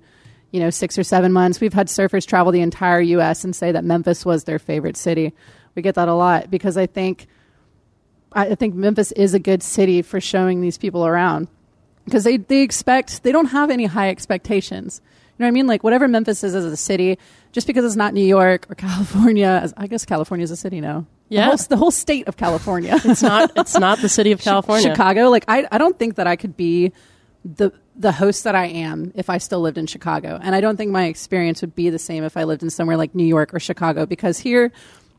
you 0.52 0.60
know 0.60 0.69
six 0.69 0.98
or 0.98 1.04
seven 1.04 1.32
months. 1.32 1.62
We've 1.62 1.71
had 1.71 1.88
surfers 1.88 2.28
travel 2.28 2.52
the 2.52 2.60
entire 2.60 3.02
us 3.02 3.45
and 3.45 3.56
say 3.56 3.71
that 3.71 3.86
memphis 3.86 4.26
was 4.26 4.43
their 4.43 4.60
favorite 4.60 4.98
city. 4.98 5.34
We 5.74 5.82
get 5.82 5.95
that 5.95 6.10
a 6.10 6.13
lot 6.13 6.52
because 6.52 6.76
i 6.76 6.86
think 6.86 7.28
I 8.34 8.56
think 8.56 8.76
Memphis 8.76 9.13
is 9.13 9.34
a 9.34 9.39
good 9.39 9.63
city 9.63 10.02
for 10.02 10.19
showing 10.19 10.60
these 10.60 10.78
people 10.78 11.08
around 11.08 11.48
because 12.04 12.26
they, 12.26 12.36
they 12.36 12.63
expect, 12.63 13.24
they 13.24 13.32
don't 13.32 13.45
have 13.45 13.71
any 13.71 13.86
high 13.86 14.10
expectations. 14.10 15.02
You 15.38 15.43
know 15.43 15.48
what 15.48 15.50
I 15.50 15.52
mean? 15.52 15.67
Like 15.67 15.84
whatever 15.84 16.08
Memphis 16.08 16.43
is 16.43 16.56
as 16.56 16.63
a 16.65 16.78
city, 16.78 17.17
just 17.52 17.67
because 17.67 17.84
it's 17.84 17.95
not 17.98 18.13
New 18.13 18.26
York 18.26 18.67
or 18.69 18.76
California, 18.88 19.60
as- 19.63 19.74
I 19.76 19.88
guess 19.88 20.06
California 20.06 20.43
is 20.43 20.52
a 20.52 20.56
city 20.56 20.80
now. 20.82 21.06
The 21.30 21.36
Yeah. 21.36 21.45
whole, 21.48 21.58
the 21.58 21.78
whole 21.78 21.91
state 21.91 22.28
of 22.28 22.38
California. 22.38 22.98
It's 23.04 23.21
not. 23.21 23.52
It's 23.58 23.78
not 23.80 24.00
the 24.00 24.10
city 24.10 24.32
of 24.32 24.39
California. 24.41 24.89
Chicago. 24.89 25.30
Like 25.30 25.45
I, 25.48 25.67
I 25.71 25.78
don't 25.78 25.98
think 26.00 26.15
that 26.15 26.28
I 26.28 26.36
could 26.38 26.56
be 26.56 26.91
the 27.43 27.71
the 27.98 28.12
host 28.12 28.43
that 28.43 28.56
I 28.56 28.65
am 28.65 29.12
if 29.15 29.30
I 29.30 29.38
still 29.38 29.62
lived 29.62 29.78
in 29.78 29.88
Chicago, 29.88 30.39
and 30.41 30.54
I 30.56 30.62
don't 30.62 30.78
think 30.78 30.91
my 30.91 31.06
experience 31.06 31.62
would 31.62 31.76
be 31.76 31.89
the 31.89 32.00
same 32.00 32.24
if 32.24 32.38
I 32.38 32.43
lived 32.43 32.63
in 32.63 32.69
somewhere 32.69 32.98
like 32.98 33.13
New 33.15 33.26
York 33.26 33.54
or 33.54 33.60
Chicago. 33.60 34.06
Because 34.06 34.38
here, 34.39 34.71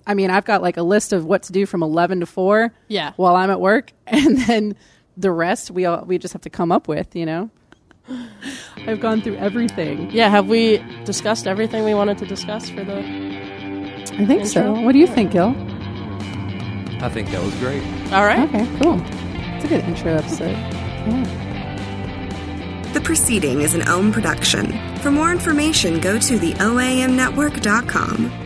I 0.07 0.15
mean, 0.15 0.31
I've 0.31 0.45
got 0.45 0.61
like 0.63 0.77
a 0.77 0.83
list 0.83 1.13
of 1.13 1.25
what 1.25 1.43
to 1.45 1.53
do 1.53 1.67
from 1.67 1.83
eleven 1.83 2.21
to 2.21 2.27
four. 2.27 2.73
Yeah. 2.89 3.13
While 3.17 3.37
I'm 3.37 3.51
at 3.51 3.61
work, 3.61 3.93
and 4.07 4.39
then 4.39 4.77
the 5.17 5.31
rest 5.31 5.71
we 5.71 5.85
all 5.87 6.05
we 6.05 6.19
just 6.19 6.33
have 6.33 6.43
to 6.43 6.51
come 6.51 6.71
up 6.73 6.89
with. 6.89 7.15
You 7.17 7.27
know. 7.27 7.51
I've 8.87 9.01
gone 9.01 9.21
through 9.21 9.37
everything. 9.37 10.11
Yeah. 10.11 10.29
Have 10.29 10.49
we 10.49 10.79
discussed 11.05 11.47
everything 11.47 11.85
we 11.85 11.95
wanted 11.95 12.19
to 12.19 12.27
discuss 12.27 12.69
for 12.71 12.85
the? 12.85 12.99
I 12.99 14.25
think 14.27 14.47
so. 14.47 14.73
What 14.73 14.93
do 14.93 14.99
you 14.99 15.07
think, 15.07 15.33
Gil? 15.33 15.55
I 17.03 17.09
think 17.11 17.31
that 17.31 17.43
was 17.43 17.55
great. 17.57 17.83
All 18.13 18.25
right. 18.25 18.49
Okay, 18.49 18.67
cool. 18.81 19.01
It's 19.57 19.65
a 19.65 19.69
good 19.69 19.85
intro 19.85 20.15
episode. 20.15 20.53
Yeah. 20.53 21.43
The 22.95 23.01
proceeding 23.03 23.61
is 23.61 23.75
an 23.75 23.87
Ohm 23.89 24.13
production. 24.13 24.73
For 25.01 25.11
more 25.11 25.31
information, 25.31 26.01
go 26.01 26.19
to 26.19 26.39
the 26.39 26.55
OAMnetwork.com. 26.55 28.46